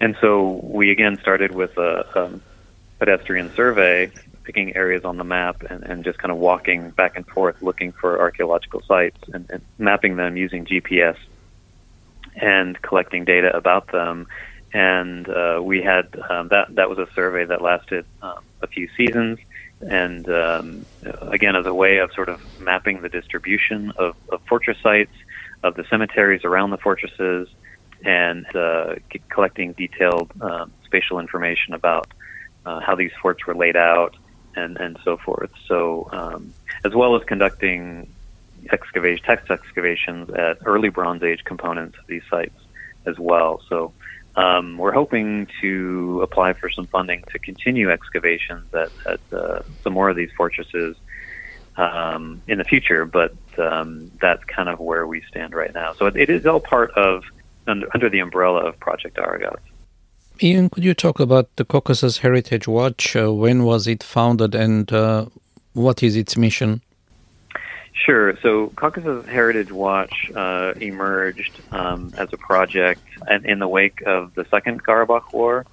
And 0.00 0.16
so 0.20 0.60
we 0.62 0.90
again 0.90 1.18
started 1.20 1.54
with 1.54 1.76
a, 1.78 2.06
a 2.14 2.40
pedestrian 2.98 3.52
survey, 3.54 4.10
picking 4.44 4.76
areas 4.76 5.04
on 5.04 5.16
the 5.16 5.24
map 5.24 5.62
and, 5.68 5.82
and 5.82 6.04
just 6.04 6.18
kind 6.18 6.30
of 6.30 6.38
walking 6.38 6.90
back 6.90 7.16
and 7.16 7.26
forth 7.26 7.56
looking 7.60 7.92
for 7.92 8.18
archaeological 8.20 8.82
sites 8.82 9.18
and, 9.32 9.50
and 9.50 9.62
mapping 9.78 10.16
them 10.16 10.36
using 10.36 10.64
GPS 10.64 11.16
and 12.36 12.80
collecting 12.80 13.24
data 13.24 13.54
about 13.54 13.90
them. 13.92 14.26
And 14.72 15.28
uh, 15.28 15.60
we 15.62 15.82
had 15.82 16.08
um, 16.28 16.48
that 16.48 16.74
that 16.74 16.88
was 16.88 16.98
a 16.98 17.08
survey 17.14 17.44
that 17.44 17.62
lasted 17.62 18.04
um, 18.22 18.44
a 18.62 18.66
few 18.66 18.88
seasons 18.96 19.38
and 19.80 20.28
um, 20.28 20.86
again 21.22 21.56
as 21.56 21.66
a 21.66 21.74
way 21.74 21.98
of 21.98 22.12
sort 22.12 22.28
of 22.28 22.40
mapping 22.60 23.02
the 23.02 23.08
distribution 23.08 23.92
of, 23.96 24.16
of 24.30 24.40
fortress 24.48 24.78
sites, 24.82 25.12
of 25.62 25.74
the 25.74 25.84
cemeteries 25.90 26.44
around 26.44 26.70
the 26.70 26.78
fortresses, 26.78 27.48
and 28.04 28.46
uh, 28.54 28.94
collecting 29.28 29.72
detailed 29.72 30.30
um, 30.40 30.72
spatial 30.84 31.18
information 31.18 31.74
about 31.74 32.08
uh, 32.66 32.80
how 32.80 32.94
these 32.94 33.12
forts 33.22 33.46
were 33.46 33.54
laid 33.54 33.76
out 33.76 34.16
and, 34.54 34.76
and 34.78 34.98
so 35.04 35.16
forth. 35.16 35.50
So, 35.66 36.08
um, 36.12 36.52
as 36.84 36.94
well 36.94 37.16
as 37.16 37.22
conducting 37.24 38.12
excavation, 38.70 39.24
text 39.24 39.50
excavations 39.50 40.30
at 40.30 40.58
early 40.66 40.88
Bronze 40.88 41.22
Age 41.22 41.44
components 41.44 41.96
of 41.98 42.06
these 42.06 42.22
sites 42.28 42.58
as 43.06 43.18
well. 43.18 43.62
So, 43.68 43.92
um, 44.34 44.76
we're 44.76 44.92
hoping 44.92 45.48
to 45.62 46.20
apply 46.22 46.52
for 46.54 46.68
some 46.68 46.86
funding 46.86 47.24
to 47.32 47.38
continue 47.38 47.90
excavations 47.90 48.66
at, 48.74 48.90
at 49.06 49.20
uh, 49.32 49.62
some 49.82 49.94
more 49.94 50.10
of 50.10 50.16
these 50.16 50.30
fortresses 50.36 50.96
um, 51.76 52.42
in 52.46 52.58
the 52.58 52.64
future, 52.64 53.04
but 53.04 53.34
um, 53.58 54.10
that's 54.20 54.44
kind 54.44 54.68
of 54.68 54.78
where 54.78 55.06
we 55.06 55.22
stand 55.28 55.54
right 55.54 55.72
now. 55.72 55.94
So 55.94 56.06
it, 56.06 56.16
it 56.16 56.30
is 56.30 56.46
all 56.46 56.60
part 56.60 56.90
of 56.92 57.24
under, 57.66 57.86
under 57.94 58.10
the 58.10 58.20
umbrella 58.20 58.66
of 58.66 58.78
Project 58.78 59.16
Aragats. 59.16 59.58
Ian, 60.42 60.68
could 60.68 60.84
you 60.84 60.92
talk 60.92 61.18
about 61.18 61.54
the 61.56 61.64
Caucasus 61.64 62.18
Heritage 62.18 62.68
Watch? 62.68 63.16
Uh, 63.16 63.32
when 63.32 63.64
was 63.64 63.86
it 63.86 64.02
founded 64.02 64.54
and 64.54 64.92
uh, 64.92 65.26
what 65.72 66.02
is 66.02 66.14
its 66.14 66.36
mission? 66.36 66.82
Sure. 67.94 68.36
So 68.42 68.68
Caucasus 68.76 69.26
Heritage 69.26 69.72
Watch 69.72 70.30
uh, 70.34 70.74
emerged 70.80 71.60
um, 71.72 72.12
as 72.18 72.32
a 72.32 72.36
project 72.36 73.00
in 73.44 73.58
the 73.58 73.68
wake 73.68 74.02
of 74.04 74.34
the 74.34 74.44
Second 74.50 74.84
Karabakh 74.84 75.32
War 75.32 75.64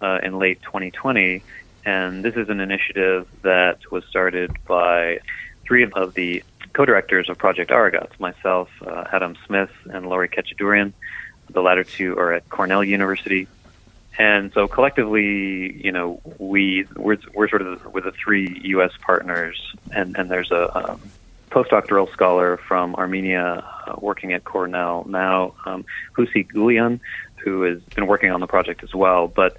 uh, 0.00 0.20
in 0.22 0.38
late 0.38 0.62
2020. 0.62 1.42
And 1.84 2.24
this 2.24 2.36
is 2.36 2.48
an 2.48 2.60
initiative 2.60 3.26
that 3.42 3.90
was 3.90 4.04
started 4.04 4.52
by 4.64 5.18
three 5.66 5.82
of 5.82 6.14
the 6.14 6.44
co-directors 6.72 7.28
of 7.28 7.36
Project 7.38 7.70
Aragats, 7.70 8.18
myself, 8.20 8.68
uh, 8.86 9.04
Adam 9.12 9.36
Smith, 9.46 9.70
and 9.86 10.06
Lori 10.08 10.28
Khatchadourian. 10.28 10.92
The 11.50 11.60
latter 11.60 11.84
two 11.84 12.16
are 12.16 12.32
at 12.32 12.48
Cornell 12.48 12.84
University. 12.84 13.48
And 14.18 14.52
so 14.52 14.68
collectively, 14.68 15.80
you 15.84 15.90
know, 15.90 16.20
we 16.38 16.86
we're, 16.96 17.18
we're 17.34 17.48
sort 17.48 17.62
of 17.62 17.92
with 17.92 18.04
the 18.04 18.12
three 18.12 18.60
U.S. 18.64 18.92
partners, 19.00 19.74
and, 19.90 20.16
and 20.16 20.30
there's 20.30 20.52
a 20.52 20.98
postdoctoral 21.50 22.10
scholar 22.12 22.56
from 22.56 22.94
Armenia 22.96 23.64
uh, 23.86 23.94
working 23.98 24.32
at 24.32 24.44
Cornell 24.44 25.04
now, 25.08 25.54
um, 25.66 25.84
Husik 26.16 26.52
Ghulyan, 26.52 27.00
who 27.36 27.62
has 27.62 27.80
been 27.94 28.06
working 28.06 28.30
on 28.30 28.40
the 28.40 28.46
project 28.46 28.82
as 28.82 28.94
well. 28.94 29.28
But 29.28 29.56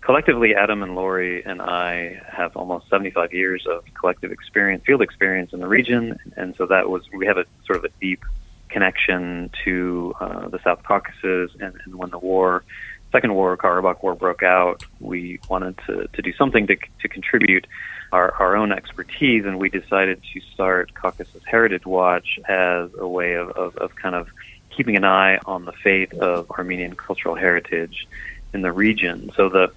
collectively, 0.00 0.54
Adam 0.54 0.82
and 0.82 0.94
Lori 0.94 1.44
and 1.44 1.60
I 1.60 2.20
have 2.28 2.56
almost 2.56 2.88
75 2.88 3.32
years 3.32 3.66
of 3.68 3.84
collective 3.94 4.30
experience, 4.30 4.84
field 4.84 5.02
experience 5.02 5.52
in 5.52 5.60
the 5.60 5.68
region, 5.68 6.18
and 6.36 6.54
so 6.56 6.66
that 6.66 6.88
was 6.88 7.02
we 7.12 7.26
have 7.26 7.38
a 7.38 7.44
sort 7.66 7.78
of 7.78 7.84
a 7.84 7.90
deep 8.00 8.24
connection 8.68 9.50
to 9.64 10.14
uh, 10.20 10.48
the 10.48 10.58
South 10.64 10.82
Caucasus, 10.82 11.50
and, 11.60 11.74
and 11.84 11.94
when 11.94 12.10
the 12.10 12.18
war. 12.18 12.64
Second 13.12 13.34
War, 13.34 13.56
Karabakh 13.58 14.02
War 14.02 14.14
broke 14.14 14.42
out. 14.42 14.84
We 14.98 15.38
wanted 15.48 15.78
to, 15.86 16.08
to 16.08 16.22
do 16.22 16.32
something 16.32 16.66
to, 16.66 16.76
to 17.02 17.08
contribute 17.08 17.66
our, 18.10 18.32
our 18.34 18.56
own 18.56 18.72
expertise, 18.72 19.44
and 19.44 19.58
we 19.58 19.68
decided 19.68 20.22
to 20.32 20.40
start 20.52 20.94
Caucasus 20.94 21.42
Heritage 21.44 21.84
Watch 21.86 22.40
as 22.48 22.90
a 22.98 23.06
way 23.06 23.34
of, 23.34 23.50
of, 23.50 23.76
of 23.76 23.94
kind 23.96 24.14
of 24.14 24.28
keeping 24.70 24.96
an 24.96 25.04
eye 25.04 25.38
on 25.44 25.66
the 25.66 25.72
fate 25.72 26.14
of 26.14 26.50
Armenian 26.50 26.94
cultural 26.96 27.34
heritage 27.34 28.08
in 28.54 28.62
the 28.62 28.72
region. 28.72 29.30
So 29.36 29.50
the 29.50 29.72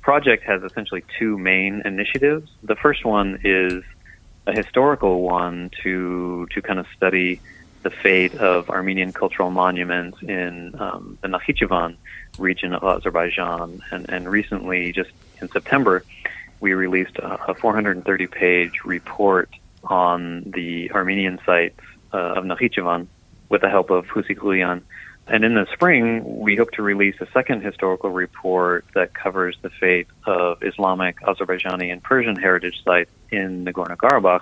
project 0.00 0.44
has 0.44 0.62
essentially 0.62 1.04
two 1.18 1.36
main 1.36 1.82
initiatives. 1.84 2.48
The 2.62 2.76
first 2.76 3.04
one 3.04 3.40
is 3.44 3.82
a 4.46 4.52
historical 4.56 5.22
one 5.22 5.70
to 5.82 6.46
to 6.52 6.62
kind 6.62 6.78
of 6.78 6.86
study 6.96 7.40
the 7.82 7.90
fate 7.90 8.34
of 8.34 8.70
Armenian 8.70 9.12
cultural 9.12 9.50
monuments 9.50 10.18
in 10.22 10.74
um, 10.80 11.18
the 11.22 11.28
Nakhichevan 11.28 11.96
region 12.38 12.74
of 12.74 12.82
Azerbaijan. 12.84 13.82
And, 13.90 14.08
and 14.10 14.28
recently, 14.28 14.92
just 14.92 15.10
in 15.40 15.48
September, 15.48 16.04
we 16.60 16.74
released 16.74 17.16
a, 17.18 17.50
a 17.50 17.54
430 17.54 18.26
page 18.26 18.84
report 18.84 19.50
on 19.84 20.42
the 20.46 20.90
Armenian 20.92 21.38
sites 21.46 21.80
uh, 22.12 22.16
of 22.16 22.44
Nakhichevan 22.44 23.06
with 23.48 23.62
the 23.62 23.68
help 23.68 23.90
of 23.90 24.06
Husik 24.06 24.38
Ghulyan. 24.38 24.82
And 25.26 25.44
in 25.44 25.54
the 25.54 25.66
spring, 25.72 26.38
we 26.38 26.56
hope 26.56 26.70
to 26.72 26.82
release 26.82 27.16
a 27.20 27.26
second 27.32 27.62
historical 27.62 28.10
report 28.10 28.86
that 28.94 29.12
covers 29.12 29.56
the 29.60 29.68
fate 29.68 30.06
of 30.24 30.62
Islamic, 30.62 31.20
Azerbaijani, 31.20 31.92
and 31.92 32.02
Persian 32.02 32.36
heritage 32.36 32.82
sites 32.82 33.10
in 33.30 33.64
Nagorno 33.66 33.96
Karabakh 33.96 34.40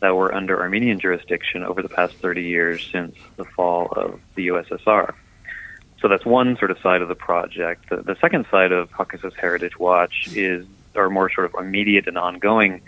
that 0.00 0.14
were 0.14 0.34
under 0.34 0.60
Armenian 0.60 1.00
jurisdiction 1.00 1.62
over 1.62 1.82
the 1.82 1.88
past 1.88 2.14
30 2.16 2.42
years 2.42 2.88
since 2.92 3.14
the 3.36 3.44
fall 3.44 3.88
of 3.96 4.20
the 4.34 4.48
USSR. 4.48 5.14
So 6.00 6.08
that's 6.08 6.26
one 6.26 6.56
sort 6.58 6.70
of 6.70 6.78
side 6.80 7.00
of 7.00 7.08
the 7.08 7.14
project. 7.14 7.88
The, 7.88 7.96
the 7.96 8.16
second 8.20 8.46
side 8.50 8.72
of 8.72 8.92
Caucasus 8.92 9.34
Heritage 9.40 9.78
Watch 9.78 10.28
is 10.34 10.66
our 10.94 11.08
more 11.08 11.30
sort 11.30 11.46
of 11.46 11.54
immediate 11.58 12.06
and 12.06 12.18
ongoing 12.18 12.82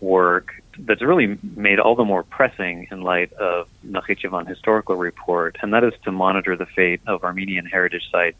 work 0.00 0.62
that's 0.78 1.02
really 1.02 1.38
made 1.56 1.78
all 1.78 1.94
the 1.94 2.04
more 2.04 2.22
pressing 2.22 2.88
in 2.90 3.02
light 3.02 3.32
of 3.34 3.68
Nakhichevan 3.86 4.48
historical 4.48 4.96
report, 4.96 5.56
and 5.62 5.72
that 5.74 5.84
is 5.84 5.92
to 6.04 6.12
monitor 6.12 6.56
the 6.56 6.66
fate 6.66 7.00
of 7.06 7.24
Armenian 7.24 7.66
heritage 7.66 8.08
sites 8.10 8.38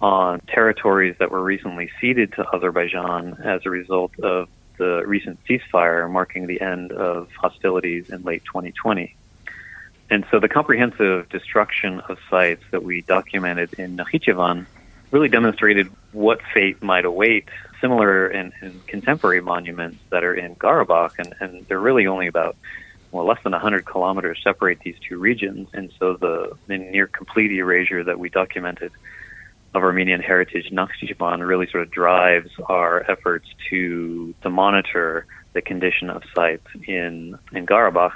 on 0.00 0.40
territories 0.40 1.16
that 1.18 1.30
were 1.30 1.42
recently 1.42 1.90
ceded 2.00 2.32
to 2.32 2.46
Azerbaijan 2.54 3.36
as 3.44 3.62
a 3.64 3.70
result 3.70 4.18
of 4.20 4.48
the 4.78 5.02
recent 5.06 5.38
ceasefire 5.46 6.10
marking 6.10 6.46
the 6.46 6.60
end 6.60 6.92
of 6.92 7.28
hostilities 7.40 8.10
in 8.10 8.22
late 8.22 8.44
2020. 8.44 9.14
And 10.10 10.24
so 10.30 10.40
the 10.40 10.48
comprehensive 10.48 11.28
destruction 11.28 12.00
of 12.08 12.18
sites 12.30 12.62
that 12.70 12.82
we 12.82 13.02
documented 13.02 13.74
in 13.74 13.96
Nakhichevan 13.96 14.66
really 15.10 15.28
demonstrated 15.28 15.90
what 16.12 16.40
fate 16.54 16.82
might 16.82 17.04
await 17.04 17.48
similar 17.80 18.28
in, 18.28 18.52
in 18.62 18.80
contemporary 18.86 19.40
monuments 19.40 19.98
that 20.10 20.24
are 20.24 20.34
in 20.34 20.54
Karabakh, 20.56 21.18
and, 21.18 21.34
and 21.40 21.66
they're 21.66 21.78
really 21.78 22.06
only 22.06 22.26
about 22.26 22.56
well 23.10 23.24
less 23.24 23.38
than 23.42 23.52
100 23.52 23.86
kilometers 23.86 24.38
separate 24.42 24.80
these 24.80 24.96
two 25.06 25.18
regions, 25.18 25.68
and 25.72 25.92
so 25.98 26.14
the, 26.14 26.56
the 26.66 26.76
near 26.76 27.06
complete 27.06 27.52
erasure 27.52 28.04
that 28.04 28.18
we 28.18 28.28
documented 28.28 28.92
of 29.74 29.82
Armenian 29.82 30.20
heritage, 30.20 30.70
Nakhchivan 30.70 31.46
really 31.46 31.68
sort 31.70 31.82
of 31.82 31.90
drives 31.90 32.50
our 32.66 33.10
efforts 33.10 33.46
to 33.70 34.34
to 34.42 34.50
monitor 34.50 35.26
the 35.52 35.62
condition 35.62 36.10
of 36.10 36.22
sites 36.34 36.66
in 36.86 37.38
in 37.52 37.66
Karabakh. 37.66 38.12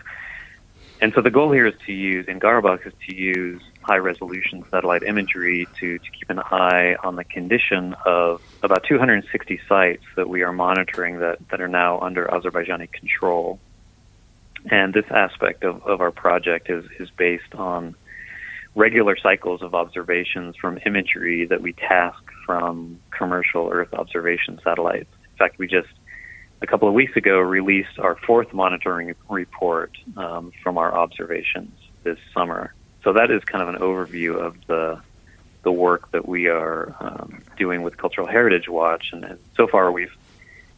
And 1.01 1.13
so 1.15 1.21
the 1.21 1.31
goal 1.31 1.51
here 1.51 1.67
is 1.67 1.75
to 1.87 1.93
use 1.93 2.27
in 2.29 2.39
Karabakh 2.39 2.87
is 2.87 2.93
to 3.09 3.15
use 3.15 3.61
high 3.83 3.99
resolution 3.99 4.65
satellite 4.71 5.03
imagery 5.03 5.67
to, 5.81 5.99
to 5.99 6.11
keep 6.11 6.31
an 6.31 6.39
eye 6.39 6.97
on 7.03 7.17
the 7.17 7.25
condition 7.25 7.95
of 8.07 8.41
about 8.63 8.85
260 8.85 9.61
sites 9.69 10.05
that 10.15 10.29
we 10.29 10.43
are 10.43 10.53
monitoring 10.53 11.19
that, 11.19 11.39
that 11.51 11.61
are 11.61 11.69
now 11.69 11.99
under 11.99 12.27
Azerbaijani 12.27 12.91
control. 12.93 13.59
And 14.71 14.95
this 14.95 15.07
aspect 15.11 15.65
of, 15.65 15.83
of 15.85 16.01
our 16.01 16.13
project 16.13 16.71
is, 16.71 16.85
is 17.01 17.11
based 17.11 17.55
on 17.55 17.97
regular 18.75 19.17
cycles 19.17 19.63
of 19.63 19.75
observations 19.75 20.57
from 20.57 20.79
imagery 20.87 21.47
that 21.47 21.61
we 21.61 21.73
task 21.75 22.23
from 22.47 22.99
commercial 23.11 23.69
Earth 23.71 23.93
observation 23.93 24.59
satellites. 24.65 25.11
In 25.33 25.37
fact, 25.39 25.59
we 25.59 25.67
just 25.67 25.89
a 26.63 26.67
couple 26.67 26.89
of 26.89 26.95
weeks 26.95 27.17
ago 27.17 27.39
released 27.39 27.99
our 27.99 28.17
fourth 28.27 28.53
monitoring 28.53 29.15
report 29.29 29.97
um, 30.17 30.53
from 30.63 30.79
our 30.79 30.95
observations 30.95 31.73
this 32.05 32.19
summer. 32.33 32.73
So 33.03 33.13
that 33.15 33.31
is 33.31 33.43
kind 33.45 33.63
of 33.63 33.75
an 33.75 33.81
overview 33.81 34.41
of 34.41 34.57
the 34.67 35.01
the 35.65 35.73
work 35.73 36.11
that 36.11 36.27
we 36.27 36.49
are 36.49 36.93
um, 36.99 37.41
doing 37.57 37.83
with 37.83 37.97
Cultural 37.97 38.27
Heritage 38.27 38.69
Watch, 38.69 39.11
and, 39.13 39.39
so 39.57 39.69
far 39.69 39.93
we've 39.93 40.13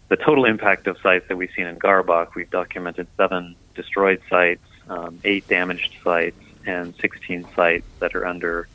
the 0.08 0.16
total 0.16 0.44
impact 0.44 0.86
of 0.86 0.98
sites 1.02 1.26
that 1.28 1.36
we've 1.36 1.50
seen 1.56 1.66
in 1.66 1.78
Karabakh. 1.78 2.34
We've 2.34 2.50
documented 2.50 3.06
seven 3.16 3.56
destroyed 3.74 4.20
sites, 4.28 4.64
um, 4.88 5.20
eight 5.24 5.48
damaged 5.48 5.94
sites, 6.04 6.36
and 6.66 6.94
16 6.96 7.46
sites 7.54 7.86
that 8.00 8.14
are 8.14 8.26
under 8.26 8.68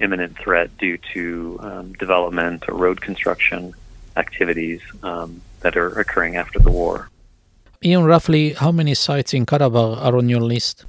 imminent 0.00 0.36
threat 0.38 0.76
due 0.78 0.98
to 1.14 1.58
um, 1.62 1.92
development 1.94 2.64
or 2.68 2.74
road 2.74 3.00
construction 3.00 3.72
activities 4.16 4.80
um, 5.02 5.40
that 5.60 5.76
are 5.76 5.98
occurring 5.98 6.36
after 6.36 6.58
the 6.58 6.70
war. 6.70 7.08
Ian, 7.84 8.04
roughly 8.04 8.52
how 8.54 8.72
many 8.72 8.94
sites 8.94 9.34
in 9.34 9.46
Karabakh 9.46 10.02
are 10.02 10.16
on 10.16 10.28
your 10.28 10.40
list? 10.40 10.84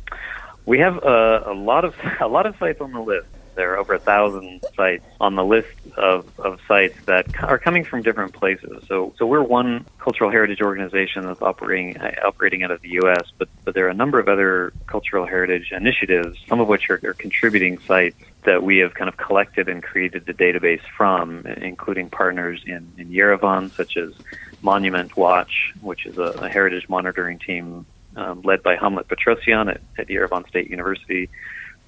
We 0.66 0.80
have 0.80 1.04
uh, 1.04 1.44
a 1.46 1.54
lot 1.54 1.86
of 1.86 1.96
a 2.22 2.28
lot 2.28 2.46
of 2.46 2.56
sites 2.58 2.82
on 2.82 2.92
the 2.92 3.02
list. 3.02 3.28
There 3.58 3.74
are 3.74 3.78
over 3.78 3.96
a 3.96 4.00
thousand 4.00 4.64
sites 4.76 5.04
on 5.20 5.36
the 5.36 5.44
list 5.44 5.76
of, 5.98 6.28
of 6.40 6.60
sites 6.68 6.96
that 7.06 7.44
are 7.44 7.58
coming 7.58 7.84
from 7.84 8.04
different 8.04 8.34
places. 8.34 8.84
So, 8.88 9.16
so 9.18 9.26
we're 9.26 9.42
one 9.42 9.84
cultural 9.98 10.30
heritage 10.30 10.62
organization 10.62 11.26
that's 11.26 11.42
operating 11.42 11.98
operating 12.24 12.62
out 12.64 12.70
of 12.70 12.82
the 12.82 12.90
U.S., 13.02 13.24
but 13.40 13.50
but 13.66 13.74
there 13.74 13.88
are 13.88 13.90
a 13.90 13.96
number 13.96 14.20
of 14.20 14.30
other 14.30 14.74
cultural 14.86 15.26
heritage 15.26 15.72
initiatives, 15.72 16.38
some 16.48 16.60
of 16.60 16.68
which 16.68 16.90
are, 16.92 17.02
are 17.04 17.16
contributing 17.16 17.80
sites 17.80 18.24
that 18.44 18.62
we 18.62 18.78
have 18.78 18.94
kind 18.94 19.10
of 19.10 19.18
collected 19.18 19.68
and 19.68 19.82
created 19.82 20.26
the 20.26 20.34
database 20.34 20.84
from, 20.96 21.46
including 21.46 22.10
partners 22.10 22.62
in, 22.66 22.94
in 22.98 23.10
Yerevan, 23.10 23.76
such 23.76 23.98
as 23.98 24.14
Monument 24.62 25.18
Watch, 25.18 25.74
which 25.82 26.06
is 26.06 26.18
a, 26.18 26.32
a 26.42 26.48
heritage 26.48 26.88
monitoring 26.88 27.40
team 27.40 27.86
um, 28.16 28.42
led 28.44 28.64
by 28.64 28.76
Hamlet 28.76 29.08
Petrosyan 29.08 29.70
at, 29.70 29.82
at 29.98 30.08
Yerevan 30.08 30.48
State 30.48 30.70
University. 30.70 31.30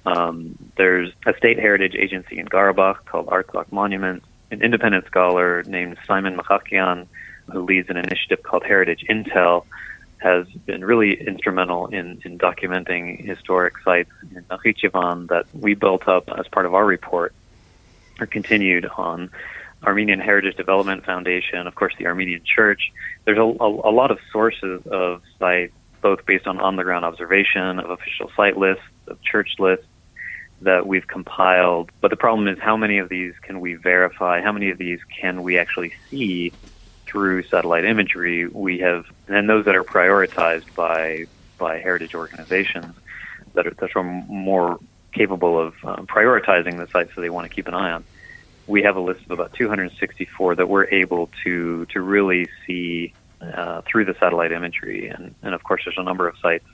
Um, 0.06 0.56
there's 0.76 1.12
a 1.26 1.34
state 1.36 1.58
heritage 1.58 1.94
agency 1.94 2.38
in 2.38 2.46
Karabakh 2.46 3.04
called 3.04 3.26
Artsakh 3.26 3.70
Monuments, 3.70 4.26
an 4.50 4.62
independent 4.62 5.06
scholar 5.06 5.62
named 5.64 5.98
Simon 6.06 6.36
Maghakyan, 6.36 7.06
who 7.52 7.62
leads 7.62 7.90
an 7.90 7.96
initiative 7.96 8.42
called 8.42 8.64
Heritage 8.64 9.04
Intel, 9.08 9.64
has 10.18 10.46
been 10.66 10.84
really 10.84 11.14
instrumental 11.14 11.86
in, 11.86 12.20
in 12.24 12.38
documenting 12.38 13.24
historic 13.24 13.74
sites 13.84 14.10
in 14.34 14.42
Nakhichevan 14.44 15.28
that 15.28 15.46
we 15.54 15.74
built 15.74 16.06
up 16.08 16.28
as 16.38 16.46
part 16.48 16.66
of 16.66 16.74
our 16.74 16.84
report 16.84 17.32
or 18.20 18.26
continued 18.26 18.86
on 18.98 19.30
Armenian 19.82 20.20
Heritage 20.20 20.56
Development 20.56 21.04
Foundation, 21.04 21.66
of 21.66 21.74
course, 21.74 21.94
the 21.98 22.06
Armenian 22.06 22.42
Church. 22.44 22.92
There's 23.24 23.38
a, 23.38 23.40
a, 23.40 23.66
a 23.66 23.92
lot 23.92 24.10
of 24.10 24.18
sources 24.30 24.82
of 24.86 25.22
sites, 25.38 25.72
both 26.02 26.26
based 26.26 26.46
on 26.46 26.60
on 26.60 26.76
the 26.76 26.84
ground 26.84 27.04
observation 27.04 27.78
of 27.78 27.90
official 27.90 28.30
site 28.36 28.58
lists, 28.58 28.84
of 29.06 29.22
church 29.22 29.54
lists, 29.58 29.86
that 30.62 30.86
we've 30.86 31.06
compiled. 31.06 31.90
But 32.00 32.10
the 32.10 32.16
problem 32.16 32.48
is 32.48 32.58
how 32.60 32.76
many 32.76 32.98
of 32.98 33.08
these 33.08 33.34
can 33.42 33.60
we 33.60 33.74
verify? 33.74 34.42
How 34.42 34.52
many 34.52 34.70
of 34.70 34.78
these 34.78 34.98
can 35.20 35.42
we 35.42 35.58
actually 35.58 35.92
see 36.10 36.52
through 37.06 37.44
satellite 37.44 37.84
imagery? 37.84 38.46
We 38.46 38.78
have, 38.80 39.04
and 39.28 39.48
those 39.48 39.64
that 39.64 39.74
are 39.74 39.84
prioritized 39.84 40.74
by 40.74 41.26
by 41.58 41.78
heritage 41.78 42.14
organizations 42.14 42.94
that 43.54 43.66
are, 43.66 43.74
that 43.80 43.90
are 43.94 44.02
more 44.02 44.78
capable 45.12 45.60
of 45.60 45.74
um, 45.84 46.06
prioritizing 46.06 46.78
the 46.78 46.88
sites 46.90 47.10
that 47.14 47.20
they 47.20 47.28
want 47.28 47.48
to 47.48 47.54
keep 47.54 47.66
an 47.68 47.74
eye 47.74 47.90
on. 47.90 48.04
We 48.66 48.82
have 48.82 48.96
a 48.96 49.00
list 49.00 49.20
of 49.26 49.32
about 49.32 49.52
264 49.58 50.54
that 50.56 50.68
we're 50.68 50.86
able 50.86 51.28
to 51.44 51.86
to 51.86 52.00
really 52.00 52.48
see 52.66 53.14
uh, 53.40 53.82
through 53.90 54.04
the 54.04 54.14
satellite 54.20 54.52
imagery, 54.52 55.08
and, 55.08 55.34
and 55.42 55.54
of 55.54 55.62
course, 55.64 55.82
there's 55.84 55.96
a 55.98 56.02
number 56.02 56.28
of 56.28 56.34
sites 56.42 56.66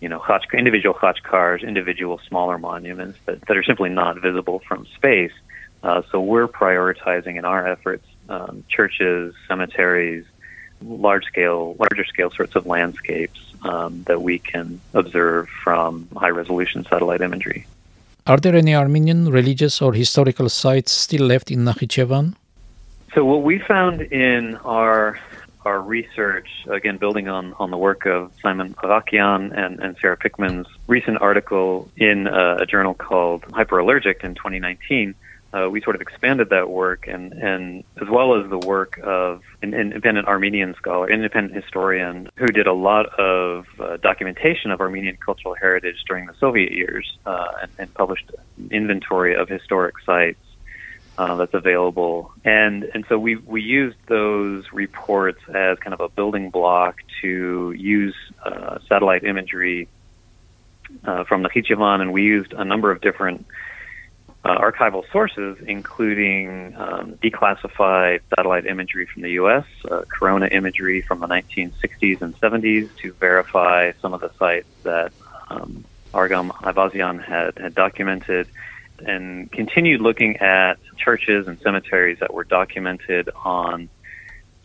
you 0.00 0.08
know, 0.08 0.22
individual 0.54 0.94
cars, 1.22 1.62
individual 1.62 2.20
smaller 2.26 2.58
monuments 2.58 3.18
that, 3.26 3.40
that 3.42 3.56
are 3.56 3.62
simply 3.62 3.90
not 3.90 4.20
visible 4.20 4.60
from 4.66 4.86
space. 4.96 5.32
Uh, 5.82 6.02
so 6.10 6.20
we're 6.20 6.48
prioritizing 6.48 7.36
in 7.36 7.44
our 7.44 7.66
efforts 7.66 8.06
um, 8.28 8.64
churches, 8.68 9.34
cemeteries, 9.48 10.24
large 10.82 11.24
scale, 11.24 11.74
larger 11.78 12.04
scale 12.04 12.30
sorts 12.30 12.54
of 12.54 12.66
landscapes 12.66 13.40
um, 13.62 14.02
that 14.04 14.22
we 14.22 14.38
can 14.38 14.80
observe 14.94 15.48
from 15.62 16.08
high 16.16 16.30
resolution 16.30 16.84
satellite 16.84 17.20
imagery. 17.20 17.66
Are 18.26 18.38
there 18.38 18.54
any 18.54 18.74
Armenian 18.74 19.30
religious 19.30 19.82
or 19.82 19.92
historical 19.92 20.48
sites 20.48 20.92
still 20.92 21.26
left 21.26 21.50
in 21.50 21.64
Nakhichevan? 21.64 22.34
So 23.14 23.24
what 23.24 23.42
we 23.42 23.58
found 23.58 24.02
in 24.02 24.56
our 24.58 25.18
our 25.64 25.80
research, 25.80 26.48
again, 26.68 26.96
building 26.96 27.28
on, 27.28 27.54
on 27.58 27.70
the 27.70 27.76
work 27.76 28.06
of 28.06 28.32
Simon 28.42 28.74
Avakian 28.74 29.56
and, 29.56 29.80
and 29.80 29.96
Sarah 30.00 30.16
Pickman's 30.16 30.66
recent 30.86 31.20
article 31.20 31.90
in 31.96 32.26
uh, 32.26 32.58
a 32.60 32.66
journal 32.66 32.94
called 32.94 33.42
Hyperallergic 33.42 34.24
in 34.24 34.34
2019, 34.34 35.14
uh, 35.52 35.68
we 35.68 35.80
sort 35.80 35.96
of 35.96 36.02
expanded 36.02 36.50
that 36.50 36.70
work 36.70 37.08
and, 37.08 37.32
and 37.32 37.84
as 38.00 38.08
well 38.08 38.40
as 38.40 38.48
the 38.48 38.58
work 38.58 39.00
of 39.02 39.42
an 39.62 39.74
independent 39.74 40.28
Armenian 40.28 40.74
scholar, 40.74 41.10
independent 41.10 41.54
historian 41.54 42.30
who 42.36 42.46
did 42.46 42.66
a 42.66 42.72
lot 42.72 43.06
of 43.18 43.66
uh, 43.80 43.96
documentation 43.96 44.70
of 44.70 44.80
Armenian 44.80 45.16
cultural 45.16 45.54
heritage 45.54 46.04
during 46.06 46.26
the 46.26 46.34
Soviet 46.38 46.70
years 46.72 47.18
uh, 47.26 47.48
and, 47.62 47.70
and 47.78 47.94
published 47.94 48.30
an 48.58 48.68
inventory 48.70 49.34
of 49.34 49.48
historic 49.48 49.96
sites 50.06 50.38
uh, 51.20 51.34
that's 51.36 51.52
available. 51.52 52.32
And 52.46 52.84
and 52.94 53.04
so 53.10 53.18
we 53.18 53.36
we 53.36 53.60
used 53.60 53.98
those 54.06 54.64
reports 54.72 55.40
as 55.48 55.78
kind 55.78 55.92
of 55.92 56.00
a 56.00 56.08
building 56.08 56.48
block 56.48 56.96
to 57.20 57.74
use 57.76 58.16
uh, 58.42 58.78
satellite 58.88 59.22
imagery 59.24 59.86
uh, 61.04 61.24
from 61.24 61.42
Nakhichevan, 61.42 62.00
and 62.00 62.14
we 62.14 62.22
used 62.22 62.54
a 62.54 62.64
number 62.64 62.90
of 62.90 63.02
different 63.02 63.44
uh, 64.46 64.56
archival 64.58 65.04
sources, 65.12 65.58
including 65.66 66.74
um, 66.76 67.18
declassified 67.22 68.20
satellite 68.34 68.64
imagery 68.64 69.04
from 69.04 69.20
the 69.20 69.32
U.S., 69.32 69.66
uh, 69.90 70.04
corona 70.08 70.46
imagery 70.46 71.02
from 71.02 71.20
the 71.20 71.26
1960s 71.26 72.22
and 72.22 72.34
70s 72.40 72.88
to 73.02 73.12
verify 73.12 73.92
some 74.00 74.14
of 74.14 74.22
the 74.22 74.30
sites 74.38 74.68
that 74.84 75.12
um, 75.50 75.84
Argam 76.14 76.48
Ayvazyan 76.62 77.22
had, 77.22 77.58
had 77.58 77.74
documented 77.74 78.48
and 79.06 79.50
continued 79.50 80.00
looking 80.00 80.36
at 80.38 80.74
churches 80.96 81.46
and 81.48 81.58
cemeteries 81.60 82.18
that 82.20 82.32
were 82.32 82.44
documented 82.44 83.30
on 83.44 83.88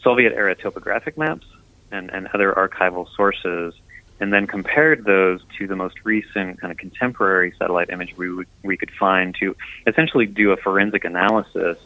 Soviet 0.01 0.33
era 0.33 0.55
topographic 0.55 1.17
maps 1.17 1.47
and, 1.91 2.11
and 2.11 2.27
other 2.33 2.51
archival 2.53 3.07
sources, 3.15 3.73
and 4.19 4.31
then 4.31 4.47
compared 4.47 5.03
those 5.03 5.41
to 5.57 5.67
the 5.67 5.75
most 5.75 5.95
recent 6.03 6.61
kind 6.61 6.71
of 6.71 6.77
contemporary 6.77 7.53
satellite 7.57 7.89
image 7.89 8.15
we, 8.17 8.29
would, 8.29 8.47
we 8.63 8.77
could 8.77 8.91
find 8.91 9.35
to 9.39 9.55
essentially 9.87 10.25
do 10.25 10.51
a 10.51 10.57
forensic 10.57 11.05
analysis 11.05 11.77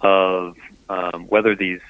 of 0.00 0.56
um, 0.88 1.26
whether 1.26 1.56
these 1.56 1.80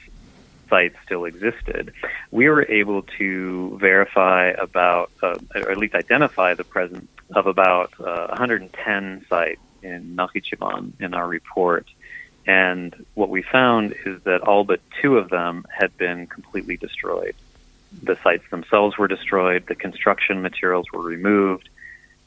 sites 0.68 0.96
still 1.04 1.24
existed. 1.24 1.92
We 2.30 2.48
were 2.48 2.64
able 2.64 3.02
to 3.18 3.78
verify 3.80 4.50
about, 4.50 5.10
uh, 5.22 5.38
or 5.54 5.70
at 5.70 5.78
least 5.78 5.94
identify 5.94 6.54
the 6.54 6.64
presence 6.64 7.08
of 7.34 7.46
about 7.46 7.92
uh, 8.00 8.26
110 8.28 9.26
sites 9.28 9.60
in 9.86 10.16
Nakhichevan 10.16 10.92
in 11.00 11.14
our 11.14 11.26
report. 11.26 11.86
And 12.46 12.94
what 13.14 13.28
we 13.28 13.42
found 13.42 13.94
is 14.04 14.22
that 14.22 14.40
all 14.42 14.64
but 14.64 14.80
two 15.00 15.18
of 15.18 15.30
them 15.30 15.64
had 15.68 15.96
been 15.96 16.26
completely 16.26 16.76
destroyed. 16.76 17.34
The 18.02 18.16
sites 18.22 18.44
themselves 18.50 18.98
were 18.98 19.08
destroyed, 19.08 19.64
the 19.66 19.74
construction 19.74 20.42
materials 20.42 20.86
were 20.92 21.02
removed, 21.02 21.68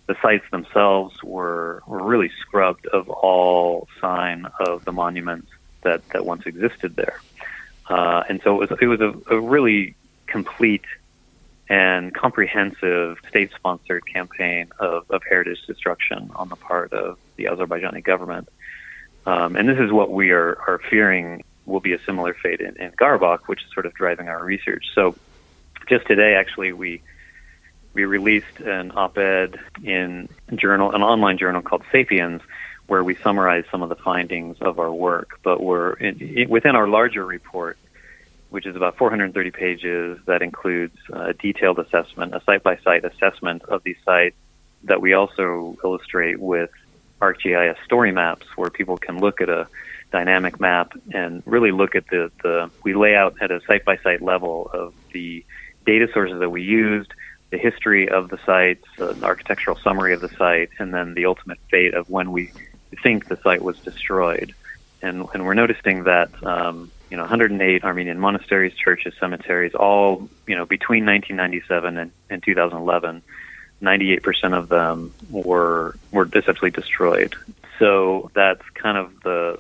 the 0.08 0.18
sites 0.22 0.46
themselves 0.52 1.24
were, 1.24 1.84
were 1.86 2.04
really 2.04 2.32
scrubbed 2.42 2.88
of 2.88 3.10
all 3.10 3.88
sign 4.02 4.48
of 4.60 4.84
the 4.84 4.92
monuments 4.92 5.52
that, 5.84 6.08
that 6.10 6.26
once 6.26 6.46
existed 6.46 6.96
there. 6.96 7.22
Uh, 7.88 8.24
and 8.28 8.42
so 8.44 8.62
it 8.62 8.70
was, 8.70 8.80
it 8.82 8.88
was 8.88 9.02
a, 9.02 9.14
a 9.36 9.40
really 9.40 9.96
complete 10.28 10.86
and 11.70 12.14
comprehensive 12.14 13.18
state 13.30 13.52
sponsored 13.56 14.04
campaign 14.12 14.70
of, 14.80 15.06
of 15.12 15.22
heritage 15.30 15.60
destruction 15.68 16.32
on 16.36 16.50
the 16.50 16.56
part 16.56 16.92
of 16.94 17.18
the 17.38 17.46
Azerbaijani 17.46 18.04
government. 18.04 18.50
Um, 19.26 19.56
and 19.56 19.70
this 19.70 19.78
is 19.80 19.92
what 19.92 20.12
we 20.12 20.32
are, 20.32 20.58
are 20.68 20.82
fearing 20.90 21.44
will 21.66 21.80
be 21.80 21.94
a 21.94 22.00
similar 22.06 22.36
fate 22.42 22.60
in, 22.60 22.76
in 22.82 22.92
which 23.46 23.60
is 23.60 23.74
sort 23.74 23.86
of 23.86 23.94
driving 23.94 24.28
our 24.28 24.44
research. 24.44 24.86
So 24.96 25.16
just 25.88 26.08
today, 26.08 26.36
actually, 26.36 26.74
we 26.74 27.02
we 27.94 28.06
released 28.06 28.60
an 28.60 28.92
op-ed 28.96 29.56
in 29.84 30.30
journal, 30.56 30.92
an 30.94 31.02
online 31.02 31.38
journal 31.38 31.62
called 31.62 31.84
Sapiens, 31.92 32.42
where 32.88 33.04
we 33.04 33.18
summarize 33.24 33.64
some 33.72 33.82
of 33.82 33.90
the 33.90 33.96
findings 33.96 34.58
of 34.62 34.80
our 34.80 34.94
work. 34.94 35.40
But 35.44 35.62
we're 35.62 35.94
in, 35.94 36.48
within 36.50 36.76
our 36.76 36.88
larger 36.88 37.26
report 37.26 37.78
which 38.50 38.66
is 38.66 38.76
about 38.76 38.98
430 38.98 39.52
pages 39.52 40.20
that 40.26 40.42
includes 40.42 40.98
a 41.14 41.34
detailed 41.34 41.80
assessment, 41.80 42.34
a 42.34 42.42
site 42.44 42.64
by 42.64 42.78
site 42.78 43.06
assessment 43.06 43.64
of 43.64 43.84
these 43.84 43.98
sites 44.04 44.36
that 44.84 45.02
we 45.02 45.14
also 45.14 45.78
illustrate 45.84 46.40
with 46.40 46.70
ArcGIS 47.22 47.76
story 47.86 48.12
maps 48.12 48.46
where 48.56 48.70
people 48.70 48.98
can 48.98 49.20
look 49.20 49.42
at 49.42 49.50
a 49.50 49.68
dynamic 50.12 50.60
map 50.60 50.94
and 51.14 51.44
really 51.46 51.72
look 51.72 51.96
at 51.96 52.08
the, 52.10 52.32
the 52.44 52.72
we 52.84 52.96
lay 52.96 53.16
out 53.16 53.36
at 53.42 53.52
a 53.52 53.60
site 53.68 53.86
by 53.86 53.98
site 53.98 54.22
level 54.22 54.70
of 54.74 54.94
the 55.14 55.46
data 55.86 56.08
sources 56.14 56.40
that 56.40 56.50
we 56.50 56.62
used, 56.62 57.12
the 57.52 57.58
history 57.58 58.10
of 58.10 58.30
the 58.30 58.38
sites, 58.46 58.86
an 59.00 59.24
architectural 59.24 59.78
summary 59.84 60.14
of 60.14 60.22
the 60.22 60.30
site, 60.38 60.70
and 60.80 60.94
then 60.94 61.14
the 61.14 61.26
ultimate 61.26 61.60
fate 61.70 61.94
of 61.94 62.10
when 62.10 62.32
we 62.32 62.52
think 63.04 63.28
the 63.28 63.38
site 63.44 63.62
was 63.62 63.78
destroyed. 63.82 64.54
And, 65.02 65.28
and 65.34 65.46
we're 65.46 65.54
noticing 65.54 66.04
that 66.06 66.32
um, 66.44 66.92
you 67.10 67.18
know 67.18 67.24
108 67.24 67.84
Armenian 67.84 68.20
monasteries, 68.20 68.74
churches, 68.76 69.14
cemeteries, 69.20 69.74
all 69.74 70.30
you 70.48 70.56
know 70.56 70.66
between 70.66 71.06
1997 71.06 71.98
and, 71.98 72.12
and 72.30 72.44
2011. 72.44 73.22
98% 73.82 74.58
of 74.58 74.68
them 74.68 75.14
were 75.30 75.96
were 76.12 76.28
essentially 76.34 76.70
destroyed. 76.70 77.34
So 77.78 78.30
that's 78.36 78.62
kind 78.74 78.98
of 78.98 79.22
the 79.22 79.58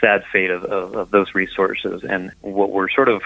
sad 0.00 0.24
fate 0.32 0.50
of, 0.50 0.64
of, 0.64 0.94
of 0.96 1.10
those 1.10 1.34
resources. 1.34 2.02
And 2.02 2.32
what 2.40 2.72
we're 2.72 2.90
sort 2.90 3.08
of 3.08 3.22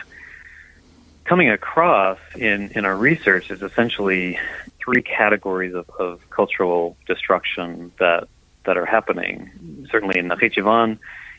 coming 1.25 1.51
across 1.51 2.19
in, 2.35 2.71
in 2.75 2.85
our 2.85 2.97
research 2.97 3.51
is 3.51 3.63
essentially 3.63 4.39
three 4.79 5.03
categories 5.03 5.75
of, 5.75 5.89
of 5.99 6.21
cultural 6.31 6.97
destruction 7.07 7.93
that 7.99 8.29
that 8.65 8.77
are 8.77 8.85
happening, 8.85 9.87
certainly 9.91 10.19
in 10.19 10.29
Nakhchivan 10.29 10.99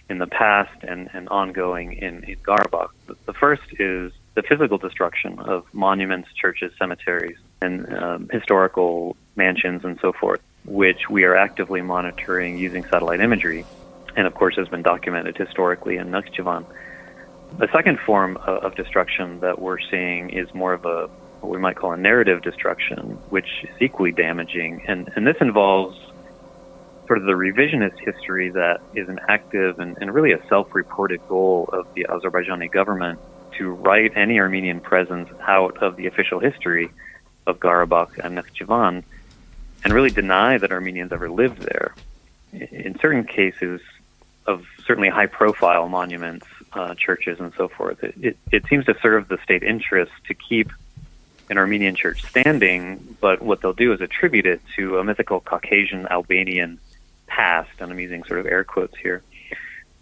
in 0.10 0.18
the 0.18 0.28
past 0.28 0.84
and, 0.84 1.10
and 1.14 1.30
ongoing 1.30 1.94
in, 1.94 2.24
in 2.24 2.36
Karabakh. 2.38 2.90
The 3.26 3.34
first 3.34 3.64
is 3.80 4.12
the 4.36 4.42
physical 4.42 4.78
destruction 4.78 5.40
of 5.40 5.66
monuments, 5.74 6.30
churches, 6.34 6.72
cemeteries, 6.80 7.38
and 7.62 7.94
um, 7.94 8.30
historical 8.32 9.16
mansions 9.36 9.84
and 9.84 10.00
so 10.02 10.12
forth, 10.14 10.42
which 10.66 11.10
we 11.10 11.24
are 11.24 11.36
actively 11.36 11.82
monitoring 11.82 12.58
using 12.58 12.86
satellite 12.90 13.22
imagery, 13.22 13.66
and 14.16 14.26
of 14.26 14.34
course 14.34 14.56
has 14.56 14.68
been 14.68 14.82
documented 14.82 15.38
historically 15.38 15.98
in 15.98 16.08
Nakhchivan. 16.08 16.66
The 17.58 17.68
second 17.74 18.00
form 18.00 18.38
of 18.38 18.76
destruction 18.76 19.40
that 19.42 19.60
we're 19.60 19.80
seeing 19.80 20.30
is 20.30 20.54
more 20.54 20.74
of 20.74 20.86
a 20.86 21.10
what 21.42 21.52
we 21.52 21.58
might 21.58 21.78
call 21.78 21.94
a 21.94 21.98
narrative 21.98 22.42
destruction, 22.42 23.18
which 23.30 23.48
is 23.64 23.70
equally 23.80 24.12
damaging, 24.12 24.84
and, 24.88 25.10
and 25.16 25.26
this 25.26 25.38
involves 25.40 25.98
sort 27.10 27.18
of 27.18 27.26
the 27.26 27.32
revisionist 27.32 27.98
history 27.98 28.52
that 28.52 28.82
is 28.94 29.10
an 29.10 29.20
active 29.28 29.80
and, 29.80 29.98
and 30.00 30.14
really 30.14 30.32
a 30.32 30.48
self-reported 30.48 31.20
goal 31.28 31.68
of 31.74 31.92
the 31.96 32.06
Azerbaijani 32.08 32.72
government 32.72 33.20
to 33.58 33.72
write 33.72 34.16
any 34.16 34.40
Armenian 34.40 34.80
presence 34.80 35.28
out 35.42 35.82
of 35.82 35.96
the 35.96 36.06
official 36.06 36.40
history 36.40 36.92
of 37.48 37.60
Karabakh 37.60 38.20
and 38.24 38.38
Nakhchivan 38.38 39.04
and 39.84 39.92
really 39.94 40.12
deny 40.12 40.60
that 40.60 40.72
Armenians 40.72 41.12
ever 41.12 41.32
lived 41.32 41.64
there. 41.64 41.96
In 42.54 42.96
certain 43.00 43.24
cases 43.24 43.82
of 44.46 44.68
certainly 44.86 45.10
high 45.10 45.26
profile 45.26 45.90
monuments, 45.90 46.46
uh, 46.74 46.94
churches, 46.94 47.40
and 47.40 47.52
so 47.58 47.70
forth, 47.70 48.04
it, 48.04 48.14
it, 48.22 48.38
it 48.52 48.68
seems 48.68 48.86
to 48.86 48.96
serve 49.02 49.30
the 49.30 49.40
state 49.44 49.64
interest 49.64 50.12
to 50.28 50.36
keep 50.36 50.72
an 51.50 51.58
Armenian 51.58 51.96
church 51.96 52.24
standing, 52.26 53.18
but 53.20 53.42
what 53.42 53.62
they'll 53.62 53.74
do 53.74 53.94
is 53.94 54.00
attribute 54.00 54.46
it 54.46 54.62
to 54.76 55.00
a 55.00 55.04
mythical 55.04 55.40
Caucasian 55.40 56.06
Albanian 56.06 56.80
past, 57.30 57.72
and 57.80 57.92
I'm 57.92 58.00
using 58.00 58.24
sort 58.24 58.40
of 58.40 58.46
air 58.46 58.64
quotes 58.64 58.98
here, 58.98 59.22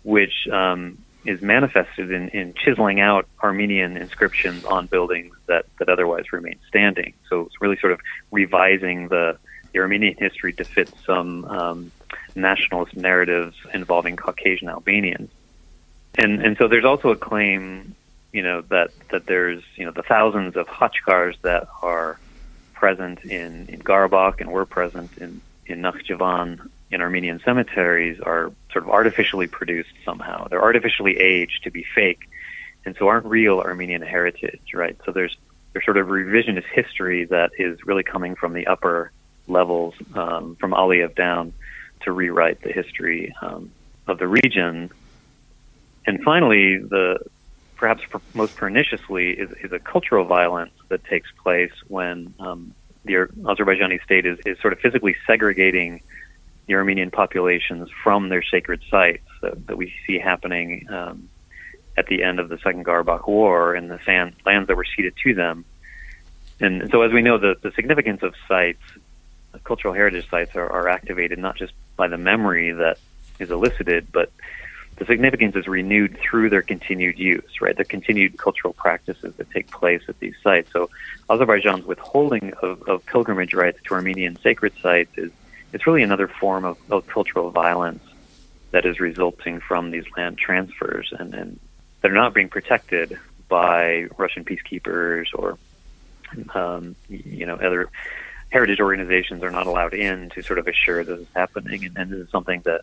which 0.03 0.47
um, 0.51 0.97
is 1.25 1.41
manifested 1.41 2.11
in, 2.11 2.29
in 2.29 2.53
chiseling 2.53 2.99
out 3.01 3.27
Armenian 3.43 3.97
inscriptions 3.97 4.63
on 4.65 4.87
buildings 4.87 5.35
that, 5.47 5.65
that 5.77 5.89
otherwise 5.89 6.31
remain 6.31 6.57
standing. 6.67 7.13
So 7.29 7.41
it's 7.41 7.61
really 7.61 7.77
sort 7.77 7.93
of 7.93 7.99
revising 8.31 9.09
the, 9.09 9.37
the 9.73 9.79
Armenian 9.79 10.15
history 10.17 10.53
to 10.53 10.63
fit 10.63 10.91
some 11.05 11.45
um, 11.45 11.91
nationalist 12.35 12.95
narratives 12.95 13.55
involving 13.73 14.15
Caucasian 14.15 14.69
Albanians. 14.69 15.29
And, 16.17 16.41
and 16.41 16.57
so 16.57 16.67
there's 16.67 16.85
also 16.85 17.09
a 17.09 17.15
claim, 17.15 17.93
you 18.31 18.41
know, 18.41 18.61
that, 18.69 18.91
that 19.11 19.25
there's, 19.25 19.61
you 19.75 19.85
know, 19.85 19.91
the 19.91 20.03
thousands 20.03 20.55
of 20.55 20.67
Khachkars 20.67 21.35
that 21.41 21.67
are 21.81 22.19
present 22.73 23.19
in, 23.25 23.67
in 23.67 23.81
and 24.39 24.49
were 24.49 24.65
present 24.65 25.11
in, 25.17 25.41
in 25.65 25.81
Nakhchivan 25.81 26.69
in 26.91 27.01
Armenian 27.01 27.41
cemeteries 27.43 28.19
are 28.21 28.51
sort 28.71 28.85
of 28.85 28.89
artificially 28.89 29.47
produced 29.47 29.91
somehow. 30.05 30.47
They're 30.47 30.61
artificially 30.61 31.17
aged 31.17 31.63
to 31.63 31.71
be 31.71 31.85
fake, 31.95 32.29
and 32.85 32.95
so 32.97 33.07
aren't 33.07 33.25
real 33.25 33.59
Armenian 33.59 34.01
heritage, 34.01 34.73
right? 34.73 34.97
So 35.05 35.11
there's 35.11 35.37
there's 35.73 35.85
sort 35.85 35.97
of 35.97 36.07
revisionist 36.07 36.65
history 36.73 37.25
that 37.25 37.51
is 37.57 37.85
really 37.85 38.03
coming 38.03 38.35
from 38.35 38.53
the 38.53 38.67
upper 38.67 39.11
levels, 39.47 39.93
um, 40.15 40.55
from 40.55 40.71
Aliyev 40.71 41.15
down, 41.15 41.53
to 42.01 42.11
rewrite 42.11 42.61
the 42.61 42.71
history 42.71 43.33
um, 43.41 43.71
of 44.07 44.17
the 44.17 44.27
region. 44.27 44.89
And 46.05 46.23
finally, 46.23 46.77
the 46.77 47.19
perhaps 47.75 48.01
most 48.33 48.55
perniciously 48.55 49.31
is, 49.31 49.51
is 49.63 49.71
a 49.71 49.79
cultural 49.79 50.25
violence 50.25 50.73
that 50.89 51.03
takes 51.05 51.29
place 51.43 51.71
when 51.87 52.33
um, 52.39 52.73
the 53.05 53.13
Azerbaijani 53.13 54.03
state 54.03 54.25
is, 54.25 54.39
is 54.45 54.59
sort 54.59 54.73
of 54.73 54.79
physically 54.79 55.15
segregating 55.25 56.01
the 56.67 56.75
Armenian 56.75 57.11
populations 57.11 57.89
from 58.03 58.29
their 58.29 58.43
sacred 58.43 58.81
sites 58.89 59.27
that, 59.41 59.67
that 59.67 59.77
we 59.77 59.93
see 60.05 60.19
happening 60.19 60.87
um, 60.89 61.29
at 61.97 62.07
the 62.07 62.23
end 62.23 62.39
of 62.39 62.49
the 62.49 62.57
Second 62.59 62.85
Karabakh 62.85 63.27
War 63.27 63.75
in 63.75 63.87
the 63.87 63.99
sand, 64.05 64.35
lands 64.45 64.67
that 64.67 64.75
were 64.75 64.85
ceded 64.95 65.15
to 65.23 65.33
them. 65.33 65.65
And 66.59 66.89
so, 66.91 67.01
as 67.01 67.11
we 67.11 67.21
know, 67.21 67.37
the, 67.37 67.55
the 67.61 67.71
significance 67.71 68.21
of 68.21 68.35
sites, 68.47 68.81
cultural 69.63 69.93
heritage 69.93 70.29
sites, 70.29 70.55
are, 70.55 70.69
are 70.69 70.87
activated 70.87 71.39
not 71.39 71.55
just 71.55 71.73
by 71.95 72.07
the 72.07 72.17
memory 72.17 72.71
that 72.71 72.99
is 73.39 73.49
elicited, 73.49 74.11
but 74.11 74.31
the 74.97 75.05
significance 75.05 75.55
is 75.55 75.67
renewed 75.67 76.17
through 76.17 76.49
their 76.49 76.63
continued 76.63 77.19
use, 77.19 77.61
right? 77.61 77.77
The 77.77 77.85
continued 77.85 78.37
cultural 78.37 78.73
practices 78.73 79.35
that 79.35 79.49
take 79.51 79.69
place 79.69 80.01
at 80.07 80.19
these 80.19 80.35
sites. 80.43 80.71
So, 80.73 80.89
Azerbaijan's 81.29 81.85
withholding 81.85 82.53
of, 82.61 82.81
of 82.89 83.05
pilgrimage 83.05 83.53
rights 83.53 83.79
to 83.85 83.93
Armenian 83.93 84.37
sacred 84.41 84.73
sites 84.81 85.17
is 85.17 85.31
it's 85.73 85.85
really 85.85 86.03
another 86.03 86.27
form 86.27 86.65
of, 86.65 86.77
of 86.89 87.07
cultural 87.07 87.51
violence 87.51 88.03
that 88.71 88.85
is 88.85 88.99
resulting 88.99 89.59
from 89.59 89.91
these 89.91 90.05
land 90.15 90.37
transfers 90.37 91.13
and, 91.17 91.33
and 91.33 91.59
they're 92.01 92.13
not 92.13 92.33
being 92.33 92.49
protected 92.49 93.17
by 93.47 94.07
Russian 94.17 94.45
peacekeepers 94.45 95.27
or 95.33 95.57
um, 96.53 96.95
you 97.09 97.45
know 97.45 97.55
other 97.55 97.89
heritage 98.49 98.79
organizations 98.79 99.43
are 99.43 99.51
not 99.51 99.67
allowed 99.67 99.93
in 99.93 100.29
to 100.29 100.41
sort 100.41 100.59
of 100.59 100.67
assure 100.67 101.03
this 101.03 101.19
is 101.19 101.27
happening. 101.35 101.85
And, 101.85 101.97
and 101.97 102.11
this 102.11 102.19
is 102.19 102.29
something 102.29 102.61
that 102.61 102.81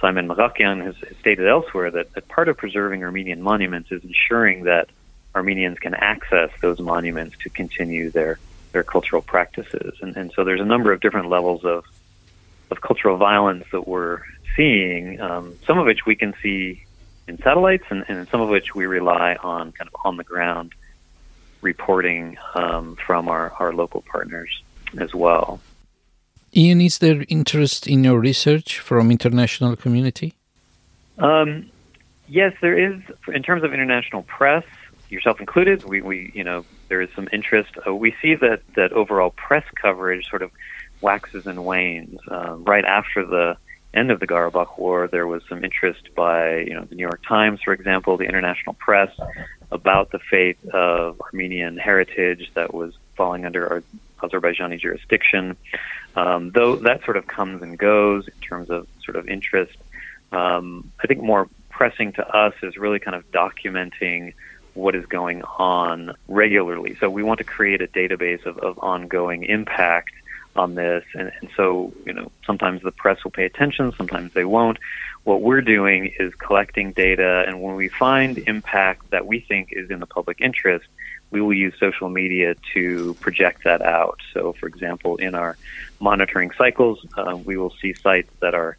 Simon 0.00 0.28
Maghakyan 0.28 0.84
has 0.84 0.94
stated 1.20 1.46
elsewhere 1.46 1.90
that, 1.90 2.12
that 2.14 2.28
part 2.28 2.48
of 2.48 2.56
preserving 2.56 3.02
Armenian 3.04 3.42
monuments 3.42 3.90
is 3.92 4.02
ensuring 4.04 4.64
that 4.64 4.88
Armenians 5.34 5.78
can 5.78 5.94
access 5.94 6.50
those 6.60 6.80
monuments 6.80 7.36
to 7.42 7.50
continue 7.50 8.10
their 8.10 8.38
their 8.72 8.82
cultural 8.82 9.22
practices. 9.22 9.94
And, 10.02 10.16
and 10.16 10.30
so 10.34 10.44
there's 10.44 10.60
a 10.60 10.64
number 10.64 10.92
of 10.92 11.00
different 11.00 11.30
levels 11.30 11.64
of 11.64 11.84
of 12.70 12.80
cultural 12.80 13.16
violence 13.16 13.64
that 13.72 13.86
we're 13.86 14.22
seeing, 14.56 15.20
um, 15.20 15.56
some 15.66 15.78
of 15.78 15.86
which 15.86 16.06
we 16.06 16.16
can 16.16 16.34
see 16.42 16.84
in 17.26 17.38
satellites, 17.38 17.84
and, 17.90 18.04
and 18.08 18.28
some 18.28 18.40
of 18.40 18.48
which 18.48 18.74
we 18.74 18.86
rely 18.86 19.36
on 19.42 19.72
kind 19.72 19.88
of 19.88 20.00
on 20.04 20.16
the 20.16 20.24
ground 20.24 20.72
reporting 21.60 22.36
um, 22.54 22.96
from 23.04 23.28
our, 23.28 23.52
our 23.58 23.72
local 23.72 24.02
partners 24.02 24.62
as 24.98 25.14
well. 25.14 25.60
Ian, 26.56 26.80
is 26.80 26.98
there 26.98 27.24
interest 27.28 27.86
in 27.86 28.04
your 28.04 28.18
research 28.18 28.78
from 28.78 29.10
international 29.10 29.76
community? 29.76 30.34
Um, 31.18 31.70
yes, 32.26 32.54
there 32.60 32.78
is. 32.78 33.00
In 33.26 33.42
terms 33.42 33.64
of 33.64 33.74
international 33.74 34.22
press, 34.22 34.64
yourself 35.10 35.40
included, 35.40 35.84
we, 35.84 36.00
we 36.00 36.30
you 36.34 36.44
know 36.44 36.64
there 36.88 37.00
is 37.00 37.10
some 37.14 37.28
interest. 37.32 37.72
Uh, 37.86 37.94
we 37.94 38.14
see 38.22 38.34
that 38.36 38.62
that 38.76 38.92
overall 38.92 39.30
press 39.30 39.64
coverage 39.74 40.28
sort 40.28 40.42
of 40.42 40.50
waxes 41.00 41.46
and 41.46 41.64
wanes. 41.64 42.20
Um, 42.28 42.64
right 42.64 42.84
after 42.84 43.24
the 43.24 43.56
end 43.94 44.10
of 44.10 44.20
the 44.20 44.26
Karabakh 44.26 44.78
War, 44.78 45.08
there 45.08 45.26
was 45.26 45.42
some 45.48 45.64
interest 45.64 46.14
by 46.14 46.58
you 46.58 46.74
know 46.74 46.84
the 46.84 46.94
New 46.94 47.02
York 47.02 47.22
Times, 47.26 47.60
for 47.62 47.72
example, 47.72 48.16
the 48.16 48.24
international 48.24 48.74
press, 48.74 49.10
about 49.70 50.10
the 50.10 50.18
fate 50.18 50.58
of 50.72 51.20
Armenian 51.20 51.76
heritage 51.76 52.50
that 52.54 52.74
was 52.74 52.94
falling 53.16 53.44
under 53.44 53.82
Azerbaijani 54.22 54.80
jurisdiction. 54.80 55.56
Um, 56.16 56.50
though 56.50 56.76
that 56.76 57.04
sort 57.04 57.16
of 57.16 57.26
comes 57.26 57.62
and 57.62 57.78
goes 57.78 58.26
in 58.26 58.40
terms 58.40 58.70
of 58.70 58.86
sort 59.04 59.16
of 59.16 59.28
interest, 59.28 59.76
um, 60.32 60.90
I 61.02 61.06
think 61.06 61.22
more 61.22 61.48
pressing 61.70 62.12
to 62.12 62.26
us 62.26 62.54
is 62.62 62.76
really 62.76 62.98
kind 62.98 63.14
of 63.14 63.30
documenting 63.30 64.34
what 64.74 64.94
is 64.94 65.06
going 65.06 65.42
on 65.42 66.14
regularly. 66.28 66.96
So 67.00 67.10
we 67.10 67.22
want 67.22 67.38
to 67.38 67.44
create 67.44 67.82
a 67.82 67.86
database 67.86 68.44
of, 68.46 68.58
of 68.58 68.78
ongoing 68.78 69.44
impact 69.44 70.12
on 70.58 70.74
this. 70.74 71.04
And, 71.14 71.32
and 71.40 71.50
so, 71.56 71.92
you 72.04 72.12
know, 72.12 72.30
sometimes 72.44 72.82
the 72.82 72.92
press 72.92 73.22
will 73.24 73.30
pay 73.30 73.44
attention, 73.44 73.92
sometimes 73.96 74.32
they 74.34 74.44
won't. 74.44 74.78
What 75.24 75.42
we're 75.42 75.60
doing 75.60 76.12
is 76.18 76.34
collecting 76.34 76.92
data, 76.92 77.44
and 77.46 77.62
when 77.62 77.74
we 77.76 77.88
find 77.88 78.38
impact 78.38 79.10
that 79.10 79.26
we 79.26 79.40
think 79.40 79.72
is 79.72 79.90
in 79.90 80.00
the 80.00 80.06
public 80.06 80.40
interest, 80.40 80.86
we 81.30 81.40
will 81.42 81.52
use 81.52 81.74
social 81.78 82.08
media 82.08 82.54
to 82.72 83.14
project 83.20 83.64
that 83.64 83.82
out. 83.82 84.20
So, 84.32 84.54
for 84.54 84.66
example, 84.66 85.16
in 85.16 85.34
our 85.34 85.56
monitoring 86.00 86.52
cycles, 86.52 87.04
uh, 87.16 87.36
we 87.36 87.56
will 87.56 87.74
see 87.82 87.92
sites 87.92 88.30
that 88.40 88.54
are 88.54 88.78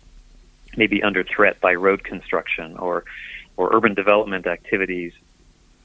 maybe 0.76 1.04
under 1.04 1.24
threat 1.24 1.60
by 1.62 1.76
road 1.76 2.04
construction 2.04 2.78
or 2.78 3.04
or 3.58 3.76
urban 3.76 3.94
development 3.94 4.48
activities, 4.48 5.14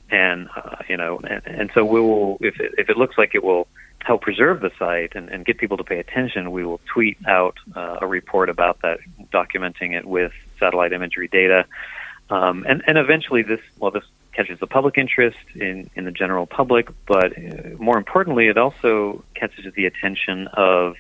and 0.09 0.49
uh, 0.57 0.77
you 0.89 0.97
know, 0.97 1.19
and, 1.19 1.43
and 1.47 1.71
so 1.75 1.85
we 1.85 2.01
will 2.01 2.39
if 2.41 2.59
it, 2.61 2.75
if 2.79 2.89
it 2.89 2.97
looks 2.97 3.19
like 3.19 3.35
it 3.35 3.45
will 3.45 3.67
help 4.05 4.21
preserve 4.21 4.61
the 4.61 4.71
site 4.79 5.15
and, 5.15 5.29
and 5.31 5.45
get 5.45 5.59
people 5.59 5.79
to 5.79 5.85
pay 5.85 5.99
attention, 5.99 6.53
we 6.53 6.65
will 6.65 6.81
tweet 6.93 7.17
out 7.27 7.57
uh, 7.75 7.99
a 8.03 8.07
report 8.07 8.49
about 8.49 8.83
that, 8.83 8.99
documenting 9.33 9.97
it 9.97 10.05
with 10.05 10.33
satellite 10.61 10.93
imagery 10.93 11.29
data. 11.29 11.65
Um, 12.31 12.65
and, 12.69 12.83
and 12.87 12.99
eventually, 12.99 13.43
this 13.43 13.61
well, 13.79 13.91
this 13.91 14.05
catches 14.33 14.59
the 14.59 14.67
public 14.67 14.99
interest 14.99 15.39
in, 15.55 15.89
in 15.95 16.05
the 16.05 16.11
general 16.11 16.47
public, 16.47 16.89
but 17.07 17.33
uh, 17.37 17.71
more 17.79 17.97
importantly, 17.97 18.49
it 18.49 18.59
also 18.59 19.25
catches 19.35 19.73
the 19.75 19.87
attention 19.87 20.49
of 20.49 20.97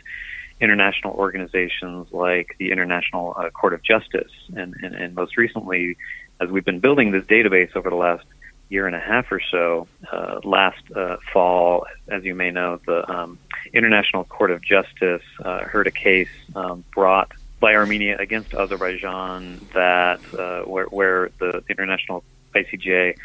international 0.60 1.14
organizations 1.14 2.06
like 2.12 2.54
the 2.58 2.70
International 2.70 3.34
uh, 3.36 3.50
Court 3.50 3.74
of 3.74 3.82
Justice. 3.82 4.30
And, 4.56 4.74
and, 4.82 4.94
and 4.94 5.14
most 5.14 5.36
recently, 5.36 5.96
as 6.40 6.48
we've 6.48 6.64
been 6.64 6.80
building 6.80 7.10
this 7.10 7.24
database 7.24 7.74
over 7.74 7.90
the 7.90 7.96
last 7.96 8.24
year 8.68 8.86
and 8.86 8.96
a 8.96 9.00
half 9.00 9.30
or 9.30 9.40
so, 9.50 9.86
uh, 10.10 10.40
last 10.44 10.82
uh, 10.94 11.16
fall, 11.32 11.86
as 12.08 12.24
you 12.24 12.34
may 12.34 12.50
know, 12.50 12.80
the 12.86 13.08
um, 13.10 13.38
International 13.72 14.24
Court 14.24 14.50
of 14.50 14.62
Justice 14.62 15.22
uh, 15.44 15.64
heard 15.64 15.86
a 15.86 15.90
case 15.90 16.28
um, 16.56 16.84
brought 16.94 17.32
by 17.60 17.74
Armenia 17.74 18.18
against 18.18 18.54
Azerbaijan 18.54 19.60
that 19.72 20.20
uh, 20.38 20.62
where, 20.62 20.86
where, 20.86 21.30
the 21.38 21.62
International 21.68 22.24
ICJ 22.54 23.16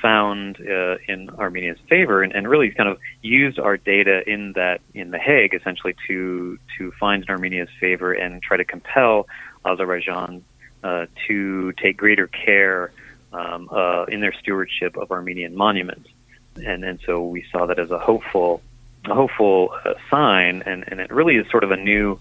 found 0.00 0.60
uh, 0.60 0.96
in 1.08 1.30
Armenia's 1.30 1.78
favor 1.88 2.22
and, 2.22 2.32
and, 2.32 2.48
really 2.48 2.70
kind 2.70 2.88
of 2.88 2.98
used 3.22 3.58
our 3.58 3.76
data 3.76 4.22
in 4.30 4.52
that 4.52 4.80
in 4.94 5.10
the 5.10 5.18
Hague 5.18 5.52
essentially 5.54 5.96
to 6.06 6.58
to 6.78 6.92
find 6.92 7.24
in 7.24 7.28
Armenia's 7.28 7.68
favor 7.80 8.12
and 8.12 8.40
try 8.40 8.56
to 8.56 8.64
compel 8.64 9.26
Azerbaijan 9.64 10.44
uh, 10.84 11.06
to 11.26 11.72
take 11.72 11.96
greater 11.96 12.28
care 12.28 12.92
um, 13.32 13.68
uh, 13.70 14.04
in 14.04 14.20
their 14.20 14.32
stewardship 14.32 14.96
of 14.96 15.10
Armenian 15.10 15.54
monuments. 15.54 16.08
And, 16.56 16.84
and 16.84 16.98
so 17.04 17.24
we 17.24 17.44
saw 17.52 17.66
that 17.66 17.78
as 17.78 17.90
a 17.90 17.98
hopeful, 17.98 18.62
a 19.04 19.14
hopeful 19.14 19.70
uh, 19.84 19.94
sign, 20.10 20.62
and, 20.66 20.84
and 20.88 21.00
it 21.00 21.10
really 21.10 21.36
is 21.36 21.48
sort 21.50 21.64
of 21.64 21.70
a 21.70 21.76
new 21.76 22.18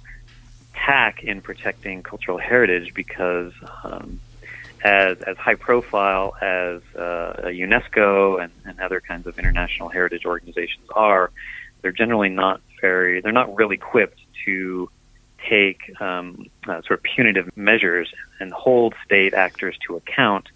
tack 0.74 1.24
in 1.24 1.42
protecting 1.42 2.04
cultural 2.04 2.38
heritage 2.38 2.94
because 2.94 3.52
um, 3.84 4.20
as, 4.84 5.18
as 5.22 5.38
high 5.38 5.56
profile 5.56 6.36
as 6.42 6.82
uh, 6.96 7.42
UNESCO 7.46 8.42
and, 8.44 8.52
and 8.66 8.80
other 8.80 9.02
kinds 9.02 9.26
of 9.26 9.40
international 9.40 9.90
heritage 9.90 10.26
organizations 10.26 10.86
are, 10.96 11.32
they're 11.82 11.92
generally 11.92 12.30
not 12.30 12.62
very, 12.80 13.22
they're 13.22 13.32
not 13.32 13.56
really 13.56 13.76
equipped 13.76 14.20
to 14.46 14.90
take 15.50 15.80
um, 16.02 16.46
uh, 16.68 16.82
sort 16.82 17.00
of 17.00 17.04
punitive 17.04 17.50
measures 17.56 18.12
and 18.40 18.52
hold 18.52 18.94
state 19.06 19.34
actors 19.34 19.78
to 19.88 19.96
account 19.96 20.48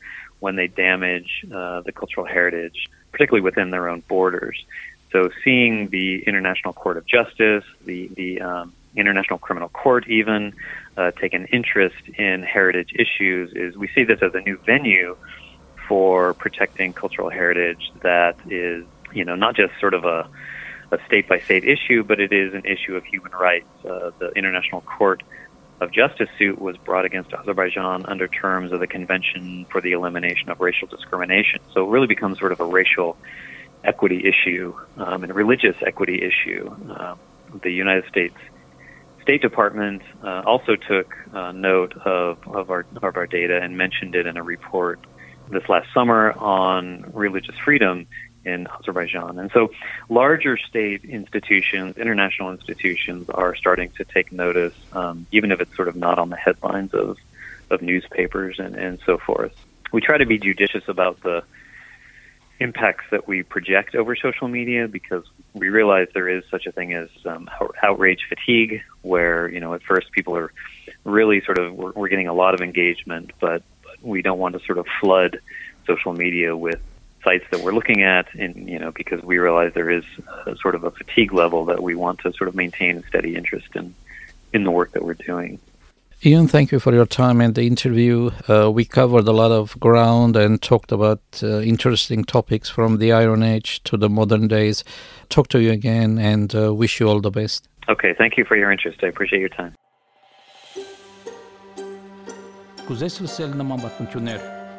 when 0.42 0.56
they 0.58 0.68
damage 0.68 1.46
uh, 1.54 1.82
the 1.82 1.94
cultural 1.94 2.26
heritage, 2.26 2.90
particularly 3.12 3.42
within 3.42 3.70
their 3.70 3.88
own 3.88 4.02
borders. 4.10 4.66
So, 5.12 5.30
seeing 5.44 5.90
the 5.90 6.24
International 6.24 6.74
Court 6.74 6.98
of 6.98 7.06
Justice, 7.06 7.64
the 7.86 8.10
the 8.16 8.42
um, 8.42 8.74
International 8.96 9.40
Criminal 9.40 9.70
Court, 9.70 10.08
even 10.10 10.54
uh, 10.98 11.12
take 11.12 11.34
an 11.34 11.46
interest 11.46 12.02
in 12.18 12.44
heritage 12.44 12.94
issues, 12.96 13.54
is 13.54 13.78
we 13.78 13.88
see 13.96 14.04
this 14.04 14.22
as 14.22 14.34
a 14.34 14.42
new 14.42 14.58
venue 14.66 15.16
for 15.88 16.34
protecting 16.34 16.94
cultural 16.94 17.30
heritage 17.30 17.92
that 18.02 18.36
is, 18.50 18.86
you 19.14 19.26
know, 19.26 19.36
not 19.36 19.56
just 19.56 19.74
sort 19.80 19.94
of 19.94 20.06
a 20.06 20.28
a 20.92 20.98
state 21.06 21.28
by 21.28 21.40
state 21.40 21.64
issue, 21.64 22.04
but 22.04 22.20
it 22.20 22.34
is 22.34 22.54
an 22.54 22.66
issue 22.66 22.96
of 22.96 23.06
human 23.06 23.32
rights. 23.32 23.68
Uh, 23.86 24.12
the 24.20 24.30
International 24.36 24.82
Court 24.82 25.24
of 25.82 25.92
Justice 25.92 26.30
suit 26.38 26.62
was 26.62 26.78
brought 26.78 27.06
against 27.06 27.34
Azerbaijan 27.34 28.06
under 28.06 28.28
terms 28.28 28.72
of 28.72 28.80
the 28.80 28.88
Convention 28.88 29.66
for 29.72 29.82
the 29.82 29.94
Elimination 29.94 30.50
of 30.50 30.62
Racial 30.62 30.88
Discrimination. 30.88 31.60
So 31.74 31.86
it 31.86 31.90
really 31.90 32.08
becomes 32.08 32.38
sort 32.38 32.52
of 32.52 32.60
a 32.60 32.66
racial 32.66 33.18
equity 33.84 34.24
issue 34.28 34.76
um, 34.98 35.24
and 35.24 35.32
a 35.32 35.34
religious 35.34 35.76
equity 35.82 36.22
issue. 36.22 36.74
Uh, 36.90 37.16
the 37.64 37.72
United 37.72 38.08
States 38.08 38.36
State 39.24 39.42
Department 39.42 40.02
uh, 40.24 40.44
also 40.46 40.76
took 40.76 41.16
uh, 41.34 41.52
note 41.52 41.94
of, 42.06 42.38
of, 42.48 42.70
our, 42.70 42.86
of 43.02 43.16
our 43.16 43.28
data 43.28 43.60
and 43.62 43.78
mentioned 43.78 44.16
it 44.16 44.26
in 44.26 44.38
a 44.38 44.44
report 44.44 45.00
this 45.50 45.68
last 45.68 45.88
summer 45.94 46.32
on 46.34 47.12
religious 47.14 47.56
freedom 47.58 48.08
in 48.46 48.68
Azerbaijan. 48.68 49.40
And 49.40 49.52
so 49.52 49.72
larger 50.10 50.58
state 50.58 51.04
institutions, 51.06 51.98
international 51.98 52.52
institutions, 52.52 53.30
are 53.30 53.56
starting 53.56 53.92
to 53.98 54.06
take 54.06 54.32
notice, 54.32 54.74
um, 54.94 55.28
even 55.32 55.52
if 55.52 55.62
it's 55.62 55.76
sort 55.76 55.88
of 55.88 55.96
not 55.96 56.18
on 56.20 56.30
the 56.30 56.36
headlines 56.36 56.94
of, 56.94 57.18
of 57.70 57.82
newspapers 57.82 58.60
and, 58.60 58.76
and 58.76 59.00
so 59.06 59.18
forth. 59.18 59.54
We 59.92 60.02
try 60.02 60.18
to 60.18 60.26
be 60.26 60.38
judicious 60.38 60.84
about 60.88 61.22
the 61.22 61.44
impacts 62.60 63.06
that 63.10 63.28
we 63.28 63.42
project 63.42 63.96
over 63.96 64.16
social 64.16 64.48
media 64.48 64.88
because 64.88 65.24
we 65.54 65.70
realize 65.70 66.08
there 66.14 66.30
is 66.30 66.44
such 66.52 66.68
a 66.68 66.72
thing 66.72 66.94
as 66.94 67.10
um, 67.26 67.50
outrage 67.82 68.26
fatigue, 68.30 68.84
where 69.02 69.50
you 69.50 69.60
know 69.60 69.74
at 69.74 69.82
first 69.84 70.12
people 70.12 70.38
are 70.38 70.54
really 71.04 71.42
sort 71.42 71.58
of 71.58 71.74
we're, 71.74 71.92
we're 71.92 72.08
getting 72.08 72.28
a 72.28 72.34
lot 72.34 72.54
of 72.54 72.62
engagement, 72.62 73.32
but, 73.40 73.64
but 73.84 74.04
we 74.04 74.22
don't 74.22 74.40
want 74.40 74.58
to 74.58 74.66
sort 74.66 74.78
of 74.78 74.86
flood 75.02 75.40
social 75.88 76.14
media 76.14 76.56
with 76.56 76.80
sites 77.24 77.46
that 77.52 77.62
we're 77.62 77.74
looking 77.74 78.04
at, 78.04 78.34
and 78.36 78.70
you 78.70 78.80
know, 78.80 78.92
because 78.92 79.22
we 79.24 79.38
realize 79.38 79.74
there 79.74 79.90
is 79.90 80.04
a, 80.46 80.56
sort 80.58 80.76
of 80.76 80.84
a 80.84 80.92
fatigue 80.92 81.34
level 81.34 81.66
that 81.66 81.82
we 81.82 81.96
want 81.96 82.20
to 82.20 82.34
sort 82.34 82.48
of 82.48 82.56
maintain 82.56 82.98
a 82.98 83.04
steady 83.08 83.36
interest 83.36 83.68
in 83.76 83.94
in 84.54 84.64
the 84.64 84.72
work 84.72 84.92
that 84.92 85.04
we're 85.04 85.14
doing. 85.14 85.60
Ian, 86.24 86.48
thank 86.48 86.72
you 86.72 86.80
for 86.80 86.94
your 86.94 87.08
time 87.08 87.42
and 87.42 87.56
the 87.56 87.64
interview. 87.64 88.30
Uh, 88.48 88.70
we 88.70 88.86
covered 88.86 89.28
a 89.28 89.32
lot 89.32 89.52
of 89.52 89.80
ground 89.80 90.36
and 90.36 90.62
talked 90.62 90.92
about 90.92 91.22
uh, 91.42 91.62
interesting 91.62 92.24
topics 92.24 92.70
from 92.70 93.00
the 93.00 93.12
Iron 93.12 93.42
Age 93.42 93.82
to 93.86 93.98
the 93.98 94.08
modern 94.08 94.48
days. 94.48 94.84
Talk 95.30 95.48
to 95.48 95.60
you 95.60 95.72
again 95.72 96.20
and 96.20 96.54
uh, 96.54 96.76
wish 96.76 97.00
you 97.00 97.08
all 97.10 97.22
the 97.22 97.32
best. 97.32 97.68
Okay, 97.90 98.14
thank 98.16 98.38
you 98.38 98.46
for 98.46 98.56
your 98.56 98.72
interest. 98.72 99.00
I 99.04 99.08
appreciate 99.08 99.40
your 99.40 99.50
time. 99.50 99.74